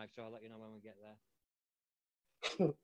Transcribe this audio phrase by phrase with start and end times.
[0.00, 0.96] live, so I'll let you know when we get
[2.58, 2.68] there.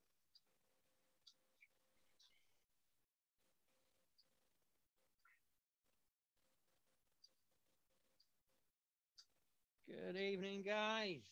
[9.89, 11.23] Good evening, guys.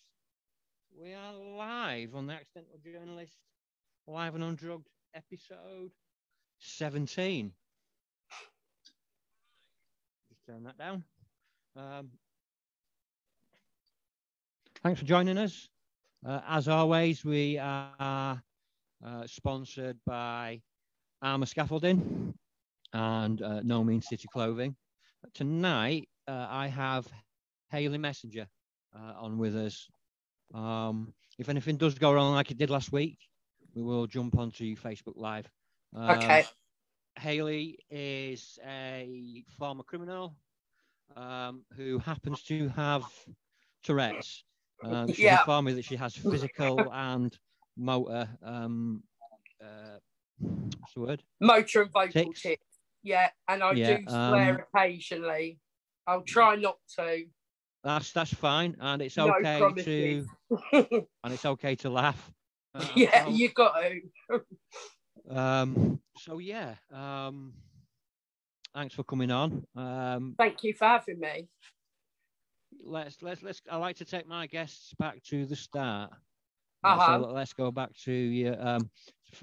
[0.98, 3.36] We are live on the Accidental Journalist
[4.06, 5.90] Live and Undrugged episode
[6.60, 7.52] 17.
[10.30, 11.04] Just turn that down.
[11.76, 12.08] Um,
[14.82, 15.68] thanks for joining us.
[16.26, 18.42] Uh, as always, we are
[19.04, 20.62] uh, sponsored by
[21.20, 22.32] Armour Scaffolding
[22.94, 24.74] and uh, No Mean City Clothing.
[25.34, 27.06] Tonight, uh, I have
[27.70, 28.46] Hayley Messenger
[28.96, 29.86] uh, on with us.
[30.54, 33.18] Um, if anything does go wrong like it did last week,
[33.74, 35.50] we will jump onto Facebook Live.
[35.94, 36.44] Um, okay.
[37.18, 40.36] Hayley is a former criminal
[41.16, 43.04] um, who happens to have
[43.82, 44.42] Tourette's.
[44.82, 45.40] Um, she's yeah.
[45.40, 47.36] informed me that she has physical and
[47.76, 48.28] motor.
[48.42, 49.02] Um,
[49.62, 49.98] uh,
[50.38, 51.22] what's the word?
[51.40, 52.42] Motor and vocal tics.
[52.42, 52.66] tics.
[53.02, 55.58] Yeah, and I yeah, do swear um, occasionally.
[56.06, 57.24] I'll try not to.
[57.82, 60.26] That's that's fine, and it's okay no to
[60.72, 62.32] and it's okay to laugh.
[62.74, 64.40] Uh, yeah, you got to.
[65.36, 66.00] um.
[66.18, 66.74] So yeah.
[66.92, 67.52] Um.
[68.74, 69.64] Thanks for coming on.
[69.76, 70.34] Um.
[70.38, 71.48] Thank you for having me.
[72.84, 73.60] Let's let's let's.
[73.70, 76.12] I like to take my guests back to the start.
[76.82, 77.20] Uh-huh.
[77.22, 78.90] So let's go back to your um,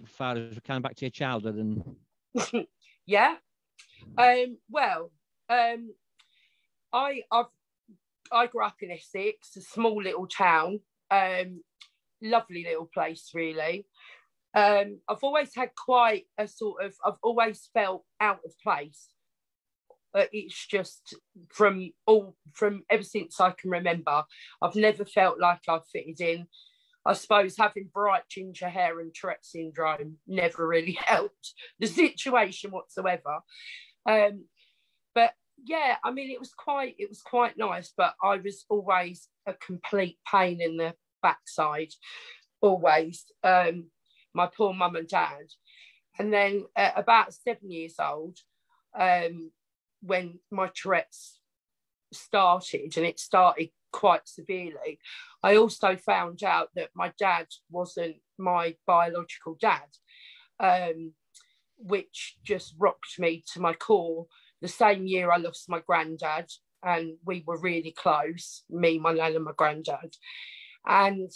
[0.05, 2.65] far as we can back to your childhood and.
[3.05, 3.35] yeah.
[4.17, 4.57] Um.
[4.69, 5.11] Well.
[5.49, 5.93] Um.
[6.93, 7.45] I I've
[8.31, 11.61] I grew up in Essex, a small little town, um,
[12.21, 13.85] lovely little place, really.
[14.53, 19.09] Um, I've always had quite a sort of, I've always felt out of place.
[20.13, 21.15] But it's just
[21.49, 24.23] from all, from ever since I can remember,
[24.61, 26.47] I've never felt like I've fitted in.
[27.05, 33.39] I suppose having bright ginger hair and Tourette syndrome never really helped the situation whatsoever.
[34.05, 34.45] Um,
[35.15, 35.33] but
[35.65, 39.53] yeah, I mean, it was quite it was quite nice, but I was always a
[39.53, 41.91] complete pain in the backside,
[42.61, 43.25] always.
[43.43, 43.85] Um,
[44.33, 45.47] my poor mum and dad,
[46.17, 48.37] and then at about seven years old,
[48.97, 49.51] um,
[50.01, 51.39] when my Tourette's
[52.13, 54.99] started, and it started quite severely,
[55.43, 59.87] I also found out that my dad wasn't my biological dad,
[60.59, 61.13] um,
[61.77, 64.27] which just rocked me to my core
[64.61, 66.49] the same year I lost my granddad,
[66.83, 70.15] and we were really close, me, my nan, and my granddad.
[70.85, 71.31] And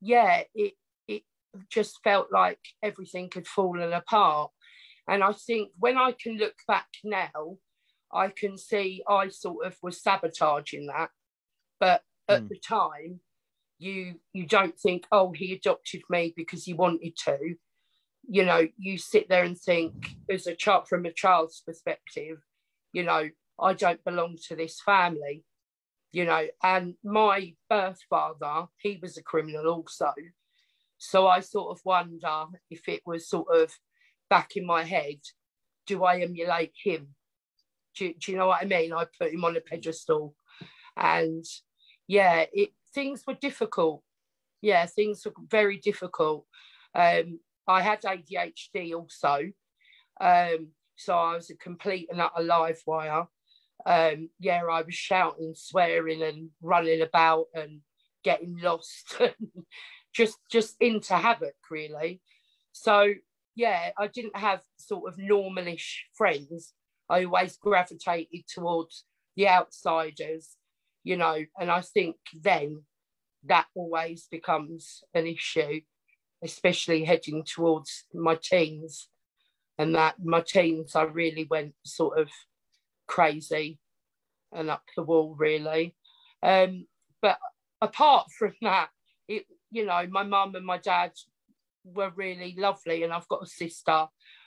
[0.00, 0.74] yeah, it
[1.08, 1.22] it
[1.70, 4.50] just felt like everything had fallen apart.
[5.08, 7.58] And I think when I can look back now,
[8.12, 11.10] I can see I sort of was sabotaging that.
[11.80, 12.48] But at mm.
[12.48, 13.20] the time,
[13.78, 17.54] you you don't think, oh, he adopted me because he wanted to.
[18.30, 22.38] You know, you sit there and think, as a child from a child's perspective,
[22.92, 23.30] you know,
[23.60, 25.44] I don't belong to this family,
[26.12, 26.46] you know.
[26.62, 30.12] And my birth father, he was a criminal also.
[30.98, 33.72] So I sort of wonder if it was sort of
[34.28, 35.20] back in my head,
[35.86, 37.14] do I emulate him?
[37.98, 38.92] Do, do you know what I mean?
[38.92, 40.34] I put him on a pedestal.
[40.96, 41.44] And
[42.06, 44.02] yeah, it things were difficult.
[44.60, 46.46] Yeah, things were very difficult.
[46.94, 49.50] Um, I had ADHD also.
[50.20, 53.26] Um, so I was a complete and utter live wire.
[53.86, 57.80] Um, yeah, I was shouting, swearing, and running about and
[58.24, 59.34] getting lost, and
[60.12, 62.20] just just into havoc really.
[62.72, 63.14] So
[63.54, 66.72] yeah, I didn't have sort of normalish friends.
[67.08, 69.04] I always gravitated towards
[69.36, 70.56] the outsiders,
[71.04, 72.82] you know, and I think then
[73.44, 75.80] that always becomes an issue,
[76.42, 79.08] especially heading towards my teens
[79.78, 82.28] and that my teens I really went sort of
[83.06, 83.78] crazy
[84.52, 85.94] and up the wall really.
[86.42, 86.86] Um,
[87.22, 87.38] but
[87.80, 88.88] apart from that,
[89.28, 91.12] it you know my mum and my dad
[91.84, 94.06] were really lovely, and I've got a sister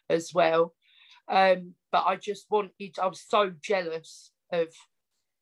[0.10, 0.74] as well.
[1.30, 4.68] Um, but I just wanted, I was so jealous of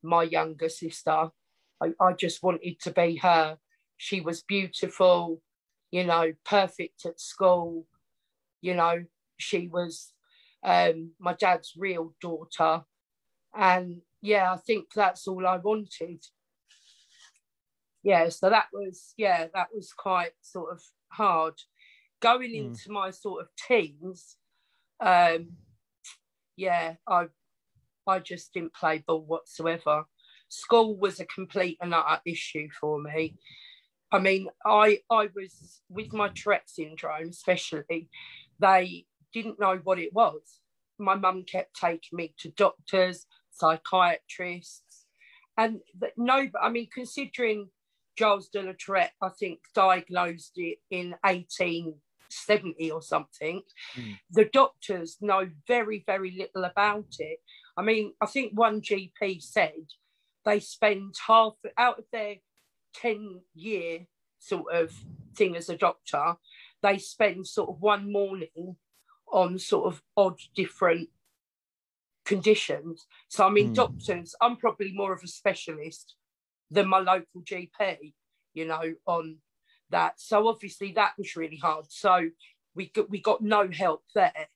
[0.04, 1.30] my younger sister.
[1.82, 3.58] I, I just wanted to be her.
[3.98, 5.42] She was beautiful,
[5.92, 7.86] you know, perfect at school,
[8.62, 9.06] you know,
[9.38, 10.14] she was
[10.64, 12.84] um, my dad's real daughter.
[13.56, 16.24] And yeah, I think that's all I wanted.
[18.04, 21.56] Yeah, so that was, yeah, that was quite sort of hard.
[22.22, 22.68] Going mm.
[22.68, 24.38] into my sort of teens,
[25.00, 25.50] um,
[26.60, 27.28] yeah, I
[28.06, 30.04] I just didn't play ball whatsoever.
[30.50, 33.38] School was a complete and utter issue for me.
[34.12, 38.10] I mean, I I was with my Tourette syndrome, especially.
[38.60, 40.42] They didn't know what it was.
[40.98, 45.06] My mum kept taking me to doctors, psychiatrists,
[45.58, 45.80] and
[46.18, 46.48] no.
[46.62, 47.70] I mean, considering
[48.18, 51.16] Gilles de la Tourette, I think diagnosed it in
[52.30, 53.62] 1870 or something.
[53.98, 54.18] Mm.
[54.32, 57.40] The doctors know very, very little about it.
[57.78, 59.86] I mean, I think one GP said
[60.46, 62.36] they spend half out of their
[62.96, 64.08] 10 year
[64.40, 64.94] sort of
[65.36, 66.36] thing as a doctor,
[66.82, 68.76] they spend sort of one morning
[69.32, 71.10] on sort of odd different
[72.26, 73.06] conditions.
[73.28, 73.76] So I mean, mm.
[73.76, 76.16] doctors, I'm probably more of a specialist
[76.72, 78.14] than my local GP,
[78.54, 79.38] you know, on
[79.92, 80.20] that.
[80.20, 81.86] So obviously that was really hard.
[81.90, 82.30] So
[82.76, 84.48] we got we got no help there.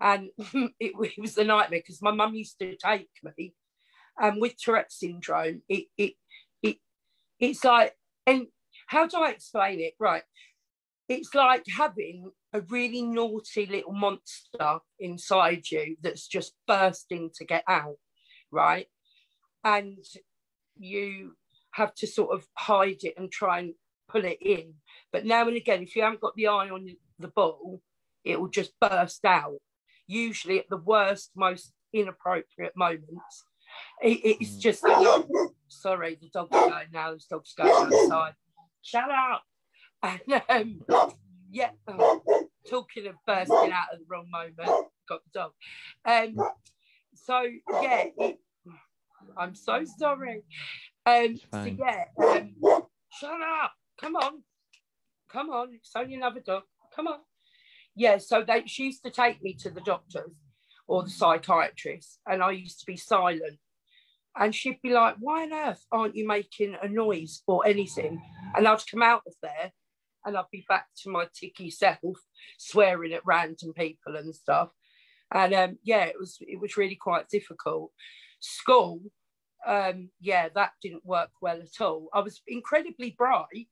[0.00, 3.54] And it, it was a nightmare because my mum used to take me
[4.18, 6.14] and with Tourette syndrome, it it
[6.62, 6.78] it
[7.38, 7.94] it's like
[8.26, 8.46] and
[8.86, 9.94] how do I explain it?
[9.98, 10.22] Right.
[11.08, 17.64] It's like having a really naughty little monster inside you that's just bursting to get
[17.66, 17.96] out,
[18.50, 18.86] right?
[19.64, 20.04] And
[20.76, 21.32] you
[21.72, 23.74] have to sort of hide it and try and
[24.08, 24.74] pull it in.
[25.12, 27.80] But now and again, if you haven't got the eye on the ball,
[28.24, 29.58] it will just burst out,
[30.06, 33.44] usually at the worst, most inappropriate moments.
[34.02, 34.60] It, it's mm.
[34.60, 34.84] just
[35.68, 37.12] sorry, the dog's going now.
[37.12, 38.34] The dog's going outside.
[38.82, 39.42] Shut up.
[40.02, 40.80] And um,
[41.50, 42.22] yeah, oh,
[42.68, 45.52] talking of bursting out at the wrong moment, got the dog.
[46.04, 46.36] Um,
[47.14, 47.42] so
[47.82, 48.38] yeah, it,
[49.36, 50.42] I'm so sorry.
[51.04, 52.54] Um, so yeah, um,
[53.10, 53.72] shut up.
[54.00, 54.42] Come on,
[55.30, 55.74] come on.
[55.74, 56.62] It's only another dog.
[56.94, 57.18] Come on.
[57.94, 58.18] Yeah.
[58.18, 60.30] So they she used to take me to the doctors
[60.86, 63.58] or the psychiatrist, and I used to be silent
[64.38, 68.22] and she'd be like, Why on earth aren't you making a noise or anything?
[68.56, 69.72] And I'd come out of there
[70.24, 72.18] and I'd be back to my ticky self,
[72.58, 74.70] swearing at random people and stuff.
[75.32, 77.90] And um, yeah, it was it was really quite difficult.
[78.40, 79.00] School,
[79.66, 82.08] um, yeah, that didn't work well at all.
[82.14, 83.68] I was incredibly bright,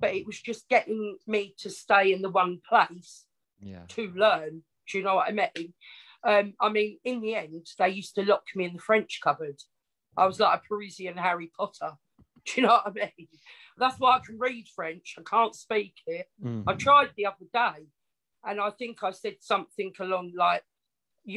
[0.00, 3.26] but it was just getting me to stay in the one place
[3.60, 3.82] yeah.
[3.88, 4.62] to learn.
[4.90, 5.74] Do you know what I mean?
[6.22, 9.56] Um, I mean, in the end, they used to lock me in the French cupboard
[10.16, 11.92] I was like a Parisian Harry Potter.
[12.46, 13.28] Do you know what I mean?
[13.78, 15.14] That's why I can read French.
[15.18, 16.26] I can't speak it.
[16.44, 16.64] Mm.
[16.66, 17.86] I tried the other day,
[18.44, 20.62] and I think I said something along like,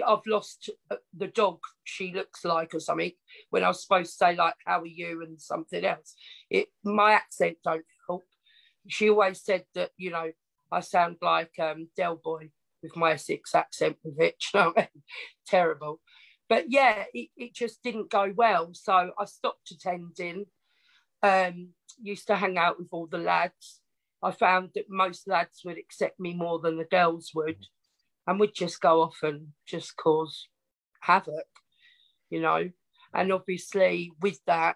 [0.06, 3.12] "I've lost uh, the dog she looks like" or something.
[3.50, 6.15] When I was supposed to say like, "How are you?" and something else.
[6.50, 7.86] It my accent don't.
[8.88, 10.31] She always said that you know
[10.71, 12.50] I sound like um, Del Boy
[12.81, 14.35] with my Essex accent with it.
[14.53, 14.74] You know,
[15.47, 16.00] terrible
[16.50, 18.69] but yeah, it, it just didn't go well.
[18.74, 20.45] So I stopped attending.
[21.21, 21.69] Um,
[22.01, 23.81] used to hang out with all the lads.
[24.21, 27.65] I found that most lads would accept me more than the girls would,
[28.27, 30.47] and would just go off and just cause
[31.01, 31.47] havoc,
[32.29, 32.69] you know.
[33.15, 34.75] And obviously, with that,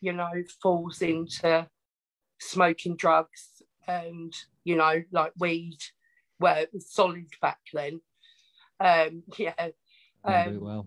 [0.00, 0.32] you know,
[0.62, 1.68] falls into
[2.40, 4.32] smoking drugs and,
[4.64, 5.78] you know, like weed,
[6.38, 8.00] where it was solid back then.
[8.80, 9.68] Um, yeah.
[10.24, 10.86] Um, well.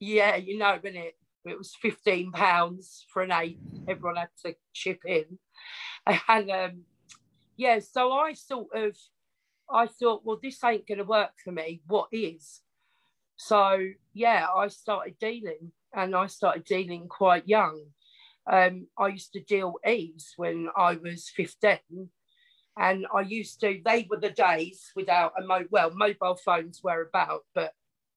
[0.00, 3.58] Yeah, you know, when it it was fifteen pounds for an eight,
[3.88, 5.38] everyone had to chip in,
[6.28, 6.82] and um,
[7.56, 8.96] yeah, so I sort of
[9.70, 11.82] I thought, well, this ain't going to work for me.
[11.86, 12.62] What is?
[13.36, 17.80] So yeah, I started dealing, and I started dealing quite young.
[18.50, 22.10] Um, I used to deal E's when I was fifteen,
[22.76, 23.80] and I used to.
[23.84, 25.64] They were the days without a mo.
[25.70, 27.72] Well, mobile phones were about, but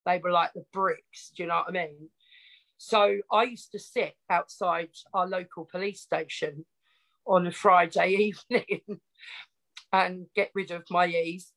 [0.05, 1.31] they were like the bricks.
[1.35, 2.09] Do you know what I mean?
[2.77, 6.65] So I used to sit outside our local police station
[7.25, 8.99] on a Friday evening
[9.91, 11.51] and get rid of my E's.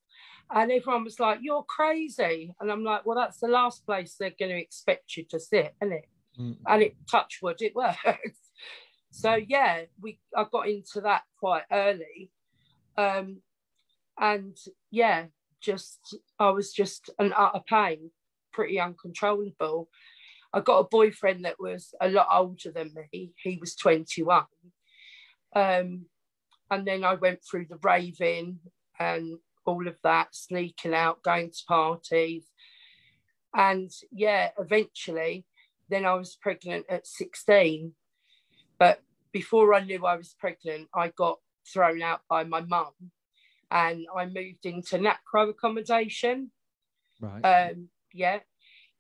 [0.51, 2.55] And everyone was like, You're crazy.
[2.61, 5.75] And I'm like, Well, that's the last place they're going to expect you to sit,
[5.83, 6.09] isn't it?
[6.41, 6.57] Mm.
[6.67, 8.39] And it touch wood, it works.
[9.11, 12.31] So yeah, we I got into that quite early.
[12.97, 13.39] Um,
[14.19, 14.57] and
[14.91, 15.27] yeah,
[15.61, 18.11] just I was just an utter pain
[18.59, 19.89] pretty uncontrollable.
[20.53, 23.33] I got a boyfriend that was a lot older than me.
[23.37, 24.45] He was 21.
[25.55, 26.07] Um,
[26.69, 28.59] and then I went through the raving
[28.99, 32.47] and all of that, sneaking out, going to parties.
[33.55, 35.45] And yeah, eventually,
[35.89, 37.93] then I was pregnant at 16.
[38.79, 41.39] But before I knew I was pregnant, I got
[41.73, 42.93] thrown out by my mum
[43.71, 46.51] and I moved into NACRO accommodation.
[47.21, 47.43] Right.
[47.43, 48.39] Um, yeah,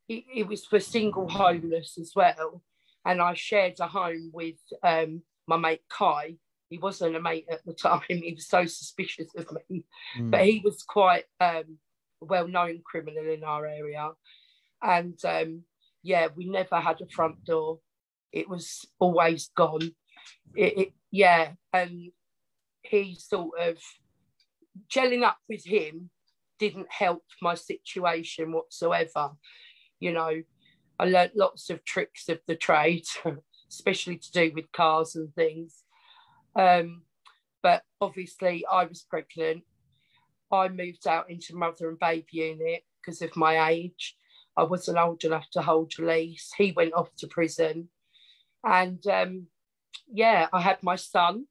[0.09, 2.63] it, it, was for single homeless as well.
[3.05, 6.37] And I shared a home with um, my mate Kai,
[6.69, 8.03] he wasn't a mate at the time.
[8.09, 9.85] He was so suspicious of me,
[10.19, 10.31] Mm.
[10.31, 11.79] but he was quite um,
[12.23, 14.11] a well-known criminal in our area,
[14.83, 15.63] and um,
[16.03, 17.81] yeah, we never had a front door.
[18.33, 19.93] It was always gone.
[20.55, 22.13] It, it yeah, and
[22.83, 23.79] he sort of
[24.93, 26.11] gelling up with him
[26.59, 29.31] didn't help my situation whatsoever.
[30.01, 30.43] You know,
[30.99, 33.05] I learnt lots of tricks of the trade,
[33.71, 35.83] especially to do with cars and things.
[36.57, 37.03] Um,
[37.63, 39.63] but obviously, I was pregnant.
[40.51, 44.17] I moved out into mother and baby unit because of my age.
[44.57, 46.51] I wasn't old enough to hold a lease.
[46.57, 47.89] He went off to prison.
[48.65, 49.47] And um,
[50.12, 51.47] yeah, I had my son.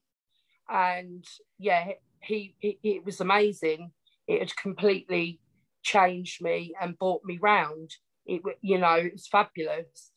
[0.69, 1.25] And
[1.57, 3.91] yeah, he, he it was amazing.
[4.27, 5.39] It had completely
[5.83, 7.91] changed me and brought me round.
[8.25, 10.11] It you know, it was fabulous.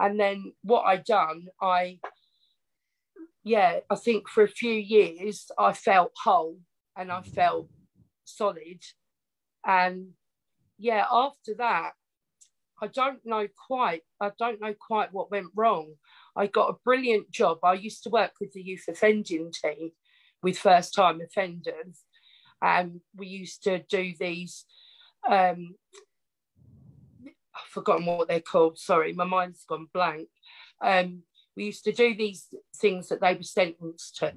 [0.00, 1.98] And then what I done, I
[3.44, 6.58] yeah, I think for a few years I felt whole
[6.96, 7.68] and I felt
[8.24, 8.82] solid.
[9.66, 10.12] And
[10.78, 11.92] yeah, after that,
[12.82, 15.94] I don't know quite, I don't know quite what went wrong.
[16.36, 17.58] I got a brilliant job.
[17.62, 19.92] I used to work with the youth offending team
[20.42, 22.02] with first time offenders.
[22.60, 24.64] And we used to do these,
[25.28, 25.76] um,
[27.54, 28.78] I've forgotten what they're called.
[28.78, 30.28] Sorry, my mind's gone blank.
[30.82, 31.22] Um,
[31.56, 34.32] we used to do these things that they were sentenced to,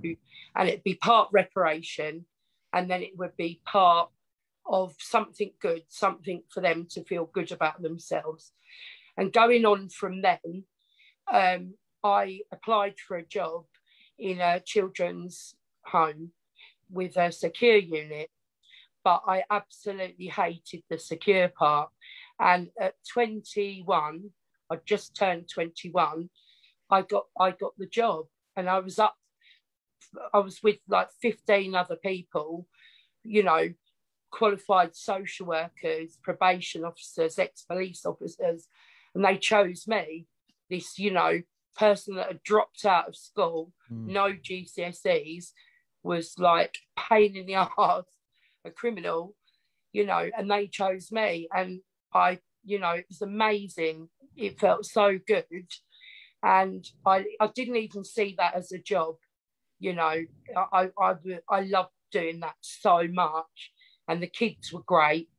[0.55, 2.25] and it'd be part reparation,
[2.73, 4.09] and then it would be part
[4.69, 8.51] of something good, something for them to feel good about themselves.
[9.17, 10.63] And going on from then,
[11.31, 13.65] um, I applied for a job
[14.19, 15.55] in a children's
[15.85, 16.31] home
[16.89, 18.29] with a secure unit,
[19.03, 21.89] but I absolutely hated the secure part.
[22.39, 24.29] And at 21,
[24.69, 26.29] I just turned 21.
[26.89, 29.15] I got I got the job, and I was up.
[30.33, 32.65] I was with like 15 other people,
[33.23, 33.69] you know,
[34.31, 38.67] qualified social workers, probation officers, ex-police officers,
[39.15, 40.27] and they chose me,
[40.69, 41.41] this, you know,
[41.75, 44.07] person that had dropped out of school, Mm.
[44.07, 45.51] no GCSEs,
[46.03, 48.05] was like pain in the ass,
[48.65, 49.35] a criminal,
[49.93, 51.47] you know, and they chose me.
[51.53, 51.81] And
[52.13, 54.09] I, you know, it was amazing.
[54.35, 55.45] It felt so good.
[56.43, 59.15] And I, I didn't even see that as a job,
[59.79, 60.23] you know.
[60.55, 61.15] I, I,
[61.49, 63.71] I loved doing that so much.
[64.07, 65.29] And the kids were great.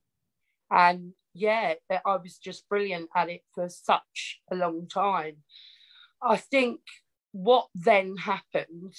[0.70, 5.38] And yeah, I was just brilliant at it for such a long time.
[6.22, 6.80] I think
[7.32, 8.94] what then happened,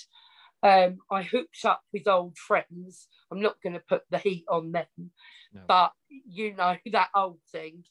[0.64, 3.08] um, I hooked up with old friends.
[3.32, 5.12] I'm not going to put the heat on them,
[5.54, 5.62] No.
[5.68, 7.84] but you know that old thing.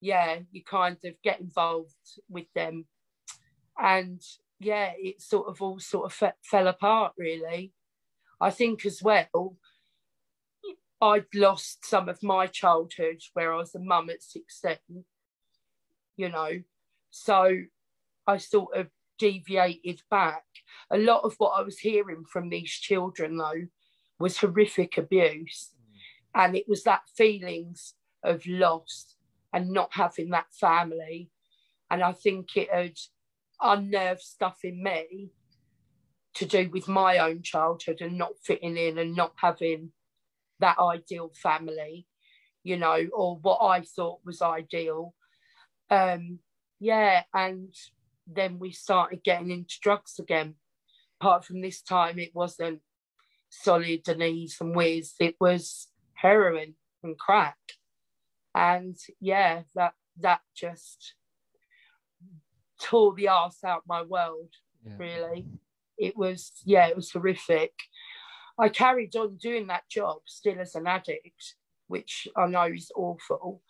[0.00, 1.94] Yeah, you kind of get involved
[2.28, 2.86] with them,
[3.78, 4.20] and
[4.60, 7.72] yeah, it sort of all sort of fe- fell apart really.
[8.40, 9.56] I think as well,
[11.04, 14.78] I'd lost some of my childhood where I was a mum at 16,
[16.16, 16.62] you know,
[17.10, 17.58] so
[18.26, 18.86] I sort of
[19.18, 20.44] deviated back.
[20.90, 23.66] A lot of what I was hearing from these children, though,
[24.18, 25.72] was horrific abuse.
[25.76, 26.46] Mm.
[26.46, 27.92] And it was that feelings
[28.22, 29.16] of loss
[29.52, 31.30] and not having that family.
[31.90, 32.96] And I think it had
[33.60, 35.32] unnerved stuff in me
[36.36, 39.90] to do with my own childhood and not fitting in and not having
[40.64, 42.06] that ideal family,
[42.62, 45.14] you know, or what I thought was ideal.
[45.90, 46.38] Um,
[46.80, 47.74] yeah, and
[48.26, 50.54] then we started getting into drugs again.
[51.20, 52.80] Apart from this time, it wasn't
[53.50, 57.58] solid and E's and whiz, it was heroin and crack.
[58.54, 61.14] And yeah, that that just
[62.80, 64.48] tore the ass out my world,
[64.86, 64.94] Yeah.
[64.96, 65.46] really.
[65.98, 67.72] It was, yeah, it was horrific.
[68.58, 71.54] I carried on doing that job still as an addict,
[71.88, 73.62] which I know is awful.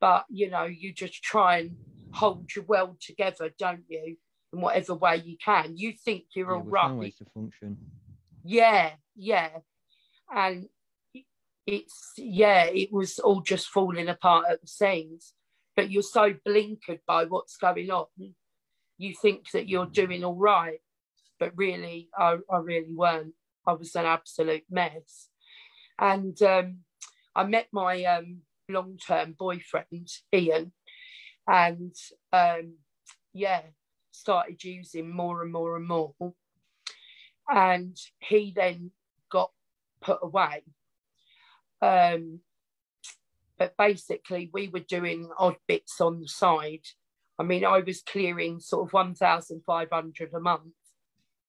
[0.00, 1.76] But you know, you just try and
[2.12, 4.16] hold your world together, don't you?
[4.52, 5.76] In whatever way you can.
[5.76, 6.90] You think you're Yeah, all right.
[6.90, 7.76] no ways to function.
[8.44, 9.50] Yeah, yeah.
[10.34, 10.68] And
[11.66, 15.34] it's yeah, it was all just falling apart at the seams.
[15.76, 18.06] But you're so blinkered by what's going on.
[18.98, 20.80] You think that you're doing all right.
[21.38, 23.32] But really, I, I really weren't.
[23.66, 25.28] I was an absolute mess.
[25.98, 26.78] And um,
[27.34, 28.38] I met my um,
[28.68, 30.72] long term boyfriend, Ian,
[31.46, 31.94] and
[32.32, 32.74] um,
[33.32, 33.62] yeah,
[34.10, 36.14] started using more and more and more.
[37.48, 38.92] And he then
[39.30, 39.50] got
[40.00, 40.62] put away.
[41.82, 42.40] Um,
[43.58, 46.86] but basically, we were doing odd bits on the side.
[47.38, 50.74] I mean, I was clearing sort of 1,500 a month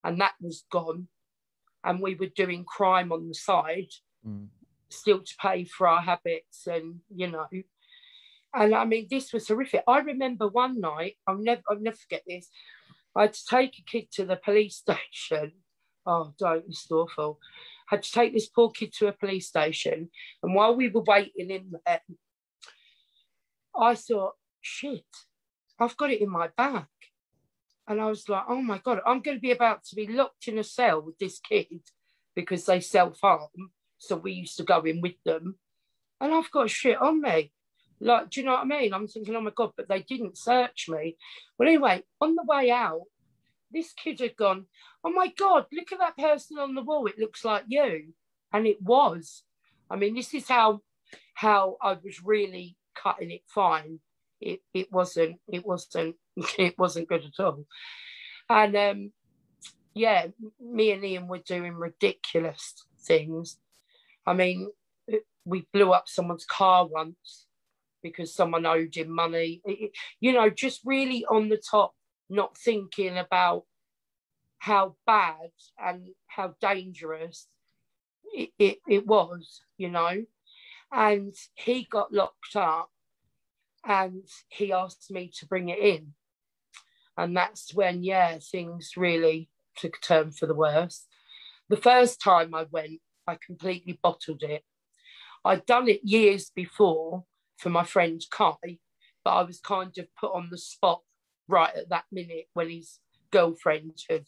[0.03, 1.07] and that was gone.
[1.83, 3.91] And we were doing crime on the side,
[4.25, 4.49] Mm.
[4.89, 7.47] still to pay for our habits, and you know.
[8.53, 9.83] And I mean, this was horrific.
[9.87, 12.49] I remember one night, I'll never, I'll never forget this.
[13.15, 15.53] I had to take a kid to the police station.
[16.05, 17.39] Oh, don't, it's awful.
[17.87, 20.09] Had to take this poor kid to a police station.
[20.43, 22.01] And while we were waiting in there,
[23.75, 25.05] I thought, shit,
[25.79, 26.85] I've got it in my bag.
[27.87, 30.47] And I was like, oh my God, I'm going to be about to be locked
[30.47, 31.81] in a cell with this kid
[32.35, 33.49] because they self harm.
[33.97, 35.55] So we used to go in with them.
[36.19, 37.51] And I've got shit on me.
[37.99, 38.93] Like, do you know what I mean?
[38.93, 41.17] I'm thinking, oh my God, but they didn't search me.
[41.57, 43.03] Well, anyway, on the way out,
[43.71, 44.65] this kid had gone,
[45.03, 47.07] oh my God, look at that person on the wall.
[47.07, 48.13] It looks like you.
[48.51, 49.43] And it was.
[49.89, 50.81] I mean, this is how
[51.33, 53.99] how I was really cutting it fine.
[54.41, 56.17] It it wasn't, it wasn't,
[56.59, 57.65] it wasn't good at all.
[58.49, 59.13] And um,
[59.93, 60.27] yeah,
[60.59, 63.57] me and Ian were doing ridiculous things.
[64.25, 64.71] I mean,
[65.45, 67.47] we blew up someone's car once
[68.03, 69.61] because someone owed him money.
[69.65, 71.93] It- you know, just really on the top,
[72.29, 73.65] not thinking about
[74.59, 77.47] how bad and how dangerous
[78.33, 80.25] it, it, it was, you know.
[80.91, 82.90] And he got locked up
[83.85, 86.13] and he asked me to bring it in.
[87.17, 91.05] And that's when, yeah, things really took a turn for the worse.
[91.69, 94.63] The first time I went, I completely bottled it.
[95.43, 97.23] I'd done it years before
[97.57, 98.79] for my friend Kai,
[99.23, 101.01] but I was kind of put on the spot
[101.47, 102.99] right at that minute when his
[103.31, 104.25] girlfriend had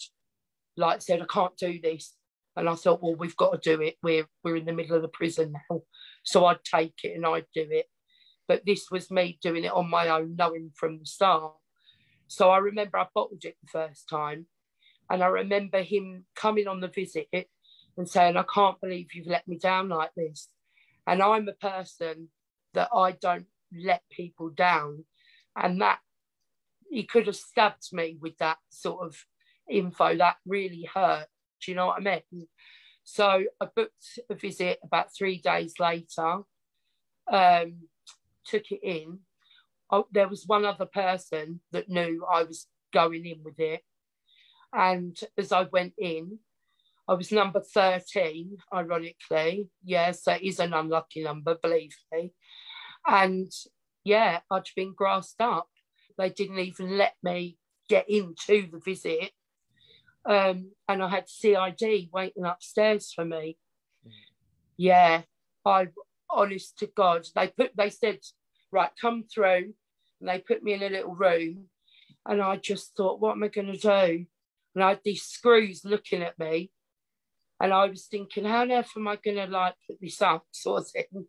[0.77, 2.15] like said, I can't do this.
[2.55, 3.95] And I thought, well, we've got to do it.
[4.03, 5.81] We're we're in the middle of the prison now.
[6.23, 7.87] So I'd take it and I'd do it.
[8.47, 11.53] But this was me doing it on my own, knowing from the start.
[12.27, 14.47] So I remember I bottled it the first time.
[15.09, 17.27] And I remember him coming on the visit
[17.97, 20.49] and saying, I can't believe you've let me down like this.
[21.05, 22.29] And I'm a person
[22.73, 25.05] that I don't let people down.
[25.55, 25.99] And that
[26.89, 29.15] he could have stabbed me with that sort of
[29.69, 30.17] info.
[30.17, 31.27] That really hurt.
[31.63, 32.47] Do you know what I mean?
[33.03, 36.41] So I booked a visit about three days later,
[37.31, 37.87] um,
[38.45, 39.19] took it in.
[39.91, 43.81] Oh, there was one other person that knew I was going in with it.
[44.73, 46.39] And as I went in,
[47.07, 49.67] I was number 13, ironically.
[49.83, 52.31] Yes, that is an unlucky number, believe me.
[53.05, 53.51] And
[54.03, 55.67] yeah, I'd been grassed up.
[56.17, 57.57] They didn't even let me
[57.89, 59.31] get into the visit.
[60.25, 63.57] Um, and I had CID waiting upstairs for me.
[64.77, 65.23] Yeah,
[65.65, 65.87] I
[66.33, 68.19] honest to God, they put they said,
[68.71, 69.73] right, come through.
[70.19, 71.65] And they put me in a little room.
[72.25, 74.25] And I just thought, what am I gonna do?
[74.75, 76.71] And I had these screws looking at me.
[77.59, 80.81] And I was thinking, how on earth am I gonna like put this up, sort
[80.81, 81.25] of thing.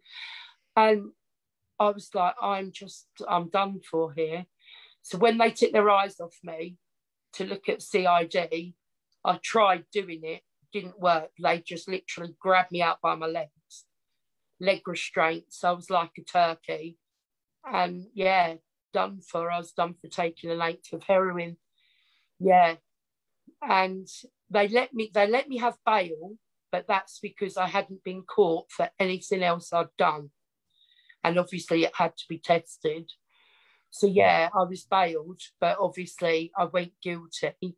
[0.76, 1.10] And
[1.78, 4.46] I was like, I'm just, I'm done for here.
[5.02, 6.76] So when they took their eyes off me
[7.34, 8.74] to look at CID,
[9.24, 11.30] I tried doing it, didn't work.
[11.42, 13.50] They just literally grabbed me out by my legs,
[14.60, 15.64] leg restraints.
[15.64, 16.98] I was like a turkey.
[17.66, 18.54] And yeah,
[18.92, 19.50] done for.
[19.50, 21.56] I was done for taking an eighth of heroin.
[22.38, 22.76] Yeah.
[23.62, 24.06] And
[24.50, 26.36] they let me they let me have bail,
[26.70, 30.30] but that's because I hadn't been caught for anything else I'd done.
[31.22, 33.10] And obviously it had to be tested.
[33.90, 37.76] So yeah, I was bailed, but obviously I went guilty.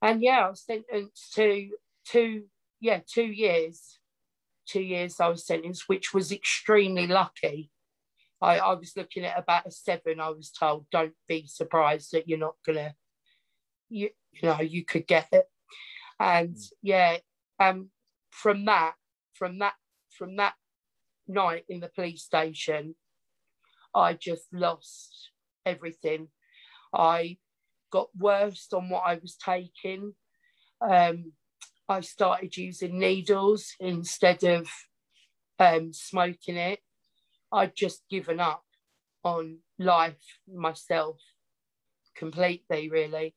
[0.00, 1.68] And yeah, I was sentenced to
[2.06, 2.44] two,
[2.80, 3.97] yeah, two years.
[4.68, 7.70] Two years I was sentenced, which was extremely lucky.
[8.40, 10.20] I, I was looking at about a seven.
[10.20, 12.94] I was told, don't be surprised that you're not gonna,
[13.88, 15.46] you, you know, you could get it.
[16.20, 17.18] And yeah,
[17.58, 17.90] um,
[18.30, 18.94] from that,
[19.34, 19.74] from that,
[20.10, 20.54] from that
[21.26, 22.94] night in the police station,
[23.94, 25.30] I just lost
[25.64, 26.28] everything.
[26.92, 27.38] I
[27.90, 30.14] got worse on what I was taking.
[30.80, 31.32] Um,
[31.88, 34.68] I started using needles instead of
[35.58, 36.80] um, smoking it.
[37.52, 38.62] I'd just given up
[39.24, 41.16] on life myself
[42.16, 43.34] completely, really.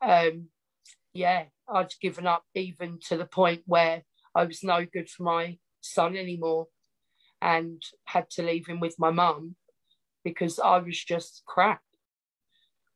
[0.00, 0.48] Um,
[1.12, 4.02] yeah, I'd given up even to the point where
[4.34, 6.66] I was no good for my son anymore
[7.40, 9.56] and had to leave him with my mum
[10.24, 11.80] because I was just crap,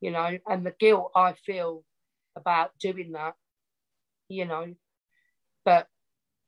[0.00, 1.84] you know, and the guilt I feel
[2.36, 3.34] about doing that,
[4.30, 4.74] you know,
[5.64, 5.88] but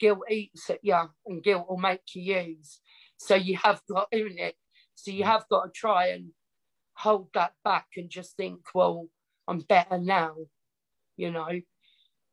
[0.00, 2.80] guilt eats at you and guilt will make you use.
[3.18, 4.56] So you have got, isn't it?
[4.94, 6.30] So you have got to try and
[6.94, 9.08] hold that back and just think, well,
[9.48, 10.36] I'm better now.
[11.16, 11.60] you know.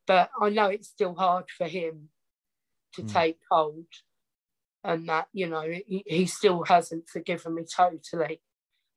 [0.07, 2.09] But I know it's still hard for him
[2.95, 3.13] to mm.
[3.13, 3.85] take hold,
[4.83, 8.41] and that you know he, he still hasn't forgiven me totally,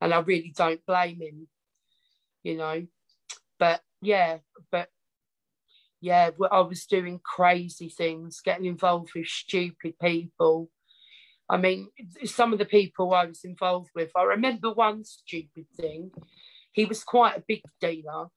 [0.01, 1.47] and I really don't blame him,
[2.43, 2.87] you know.
[3.59, 4.39] But yeah,
[4.71, 4.89] but
[6.03, 10.69] yeah, I was doing crazy things, getting involved with stupid people.
[11.49, 11.91] I mean,
[12.25, 16.11] some of the people I was involved with, I remember one stupid thing.
[16.73, 18.27] He was quite a big dealer.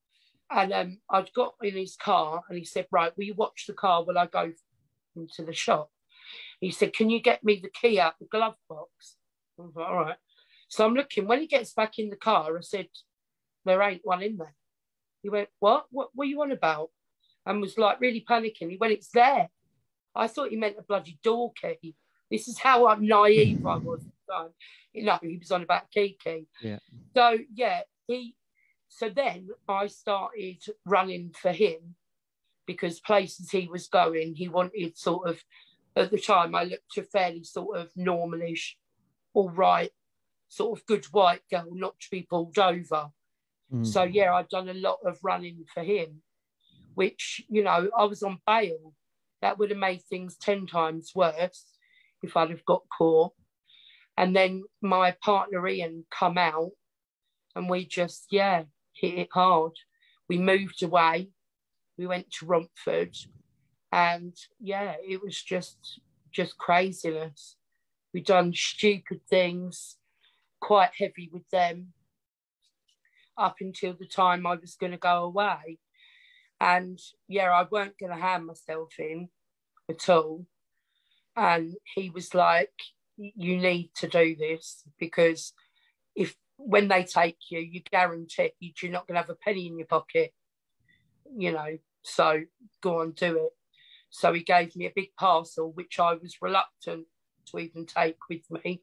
[0.49, 3.73] And um, I'd got in his car and he said, Right, will you watch the
[3.73, 4.53] car while I go
[5.17, 5.91] into the shop?
[6.61, 9.17] He said, Can you get me the key out the glove box?
[9.59, 10.19] I was like, All right.
[10.69, 11.27] So I'm looking.
[11.27, 12.87] When he gets back in the car, I said,
[13.65, 14.55] There ain't one in there.
[15.25, 15.87] He went, What?
[15.91, 16.91] What were you on about?
[17.47, 18.71] And was like really panicking.
[18.71, 19.49] He went, It's there.
[20.15, 21.95] I thought he meant a bloody door key.
[22.31, 24.51] This is how naive I was at the time.
[24.93, 26.47] You know, he was on about key key.
[26.61, 26.79] Yeah.
[27.15, 28.35] So yeah, he
[28.89, 31.95] so then I started running for him
[32.67, 35.41] because places he was going, he wanted sort of
[35.95, 38.73] at the time I looked a fairly sort of normalish,
[39.35, 39.91] all right,
[40.49, 43.09] sort of good white girl, not to be pulled over.
[43.73, 43.87] Mm.
[43.87, 46.23] So yeah, I'd done a lot of running for him
[46.97, 48.95] which, you know, I was on bail.
[49.43, 51.67] That would have made things 10 times worse
[52.23, 53.33] if I'd have got caught.
[54.17, 56.71] And then my partner Ian come out
[57.55, 58.63] and we just, yeah,
[58.95, 59.73] hit it hard.
[60.27, 61.29] We moved away.
[61.99, 63.15] We went to Romford
[63.93, 66.01] and yeah, it was just
[66.33, 67.57] just craziness.
[68.13, 69.97] We done stupid things,
[70.61, 71.93] quite heavy with them,
[73.39, 75.79] up until the time I was going to go away.
[76.61, 79.29] And yeah, I weren't going to hand myself in
[79.89, 80.47] at all.
[81.37, 82.73] And he was like,
[83.17, 85.53] You need to do this because
[86.15, 89.79] if when they take you, you guarantee you're not going to have a penny in
[89.79, 90.33] your pocket,
[91.37, 91.79] you know.
[92.03, 92.43] So
[92.83, 93.53] go and do it.
[94.11, 97.07] So he gave me a big parcel, which I was reluctant
[97.49, 98.83] to even take with me,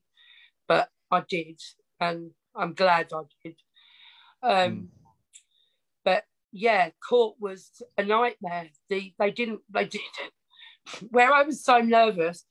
[0.67, 1.59] but I did,
[1.99, 3.55] and I'm glad I did.
[4.41, 4.87] Um, mm
[6.53, 8.69] yeah, court was a nightmare.
[8.89, 10.01] The, they didn't, they did
[11.09, 12.45] Where I was so nervous,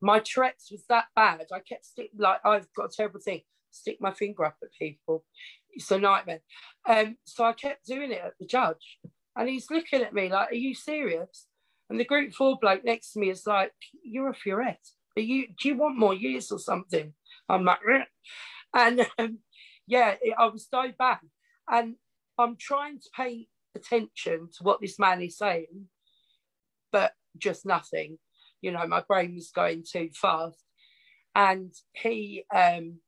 [0.00, 1.46] my Tourette's was that bad.
[1.52, 3.40] I kept stick like I've got a terrible thing,
[3.70, 5.24] stick my finger up at people.
[5.70, 6.40] It's a nightmare.
[6.88, 8.98] Um, so I kept doing it at the judge,
[9.36, 11.46] and he's looking at me like, "Are you serious?"
[11.90, 13.72] And the group four bloke next to me is like,
[14.04, 14.92] "You're a furette.
[15.16, 15.48] Are you?
[15.60, 17.12] Do you want more years or something?"
[17.48, 18.04] I'm like, Reh.
[18.74, 19.38] and um,
[19.86, 21.18] yeah, it, I was so bad.
[21.68, 21.96] And
[22.38, 25.88] I'm trying to pay attention to what this man is saying,
[26.92, 28.18] but just nothing.
[28.60, 30.62] You know, my brain was going too fast.
[31.34, 32.98] And he, um,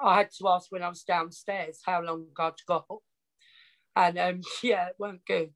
[0.00, 2.86] I had to ask when I was downstairs how long I'd got.
[3.96, 5.52] And um, yeah, it weren't good.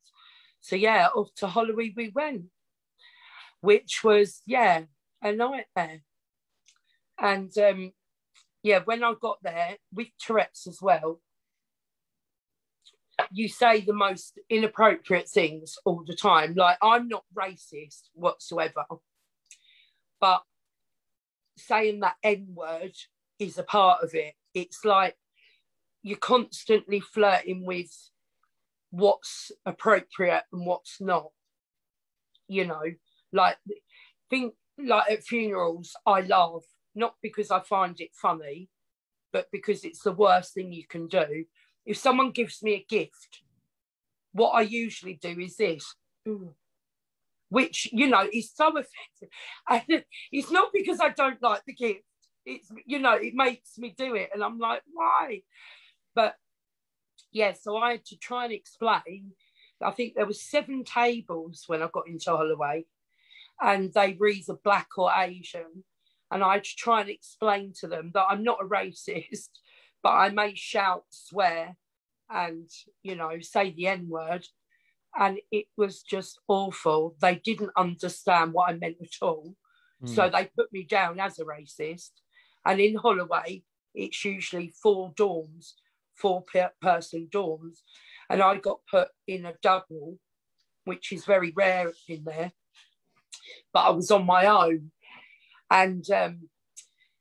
[0.61, 2.47] So yeah, off to Holloway we went,
[3.61, 4.83] which was, yeah,
[5.23, 6.03] a nightmare.
[7.21, 7.93] And um,
[8.63, 11.21] yeah, when I got there with Tourette's as well,
[13.31, 16.55] you say the most inappropriate things all the time.
[16.55, 18.85] Like, I'm not racist whatsoever,
[20.21, 20.43] but
[21.57, 22.93] saying that N word
[23.39, 24.35] is a part of it.
[24.55, 25.17] It's like
[26.03, 27.91] you're constantly flirting with
[28.91, 31.31] what's appropriate and what's not.
[32.47, 32.83] You know,
[33.33, 33.59] like,
[34.31, 36.65] think like at funerals, I laugh,
[36.95, 38.71] not because I find it funny,
[39.33, 41.45] but because it's the worst thing you can do
[41.89, 43.41] if someone gives me a gift,
[44.33, 45.95] what I usually do is this,
[46.29, 46.53] mm.
[47.49, 49.31] which, you know, is so effective.
[49.69, 52.05] And it's not because I don't like the gift.
[52.45, 54.29] It's, you know, it makes me do it.
[54.35, 55.41] And I'm like, why?
[56.15, 56.35] But
[57.33, 59.33] yeah, so I had to try and explain.
[59.83, 62.85] I think there were seven tables when I got into Holloway
[63.63, 65.85] and they were either black or Asian.
[66.31, 69.49] And I had to try and explain to them that I'm not a racist
[70.09, 71.77] but I may shout, swear,
[72.31, 72.67] and
[73.03, 74.47] you know, say the N word.
[75.15, 77.15] And it was just awful.
[77.21, 79.55] They didn't understand what I meant at all.
[80.03, 80.09] Mm.
[80.09, 82.13] So they put me down as a racist.
[82.65, 85.73] And in Holloway, it's usually four dorms,
[86.15, 87.81] four per person dorms.
[88.31, 90.19] And I got put in a double,
[90.87, 92.53] which is very rare in there.
[93.75, 94.91] But I was on my own.
[95.71, 96.49] And um,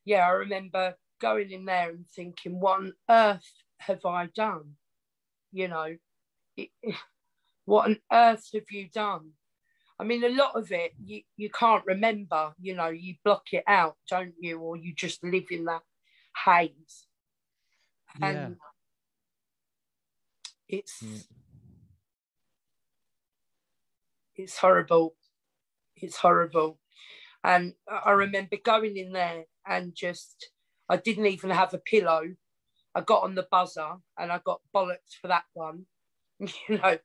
[0.06, 4.76] yeah, I remember going in there and thinking, what on earth have I done?
[5.52, 5.96] You know,
[6.56, 6.70] it,
[7.66, 9.32] what on earth have you done?
[10.00, 13.64] I mean, a lot of it you, you can't remember, you know, you block it
[13.68, 14.60] out, don't you?
[14.60, 15.82] Or you just live in that
[16.46, 17.08] haze.
[18.22, 18.58] And
[20.70, 20.78] yeah.
[20.78, 21.26] it's, mm.
[24.36, 25.16] it's horrible.
[25.96, 26.80] It's horrible.
[27.44, 30.52] And I remember going in there and just,
[30.90, 32.24] I didn't even have a pillow.
[32.96, 35.86] I got on the buzzer and I got bollocks for that one,
[36.40, 36.98] you know.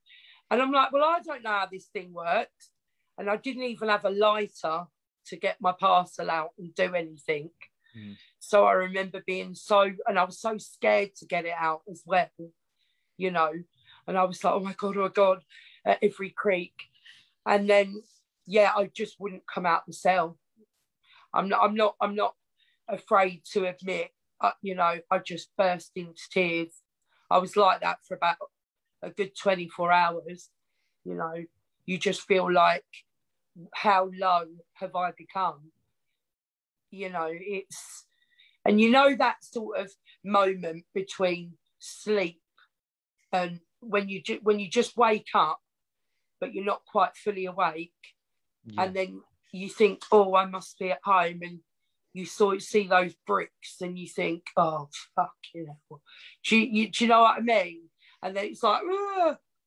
[0.51, 2.71] And I'm like, well, I don't know how this thing works.
[3.19, 4.85] And I didn't even have a lighter
[5.27, 7.51] to get my parcel out and do anything.
[7.97, 8.17] Mm.
[8.39, 12.03] So I remember being so, and I was so scared to get it out as
[12.07, 12.31] well,
[13.17, 13.53] you know.
[14.07, 15.39] And I was like, oh my God, oh my God,
[15.87, 16.75] at every creak.
[17.47, 18.03] And then,
[18.47, 20.39] yeah, I just wouldn't come out the cell.
[21.35, 22.35] I'm not, I'm not, I'm not
[22.93, 26.83] afraid to admit, uh, you know, I just burst into tears.
[27.31, 28.37] I was like that for about
[29.03, 30.51] a good 24 hours.
[31.05, 31.35] You know,
[31.87, 32.85] you just feel like,
[33.75, 35.73] how low have I become?
[36.91, 38.05] You know, it's,
[38.65, 39.91] and you know that sort of
[40.25, 42.41] moment between sleep
[43.33, 45.59] and when you ju- when you just wake up,
[46.41, 47.93] but you're not quite fully awake,
[48.65, 48.85] yeah.
[48.85, 51.61] and then you think, oh, I must be at home, and
[52.13, 56.01] you saw see those bricks, and you think, oh, fuck, you know,
[56.45, 57.89] do you, you, do you know what I mean?
[58.23, 58.83] And then it's like,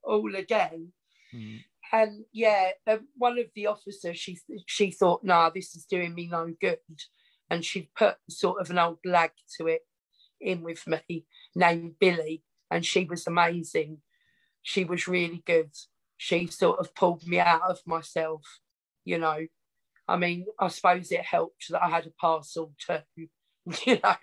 [0.03, 0.91] all again.
[1.33, 1.59] Mm.
[1.91, 2.71] And yeah,
[3.15, 6.79] one of the officers, she she thought, nah, this is doing me no good,
[7.49, 9.81] and she put sort of an old lag to it
[10.41, 13.99] in with me named Billy, and she was amazing.
[14.63, 15.71] She was really good.
[16.17, 18.41] She sort of pulled me out of myself,
[19.03, 19.45] you know.
[20.07, 23.27] I mean, I suppose it helped that I had a parcel too,
[23.85, 24.15] you know.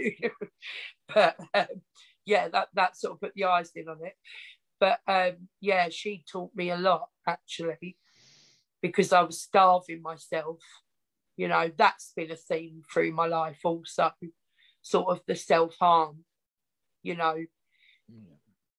[1.14, 1.82] but um,
[2.24, 4.14] yeah, that that sort of put the icing on it.
[4.78, 7.96] But um, yeah, she taught me a lot actually,
[8.80, 10.60] because I was starving myself.
[11.36, 14.12] You know, that's been a theme through my life also,
[14.82, 16.24] sort of the self harm.
[17.02, 17.36] You know,
[18.08, 18.36] yeah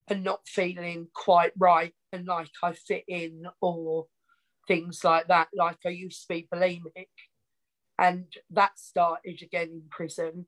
[0.08, 4.08] and not feeling quite right and like I fit in or
[4.68, 5.48] things like that.
[5.56, 7.08] Like I used to be bulimic.
[8.00, 10.48] And that started again in prison.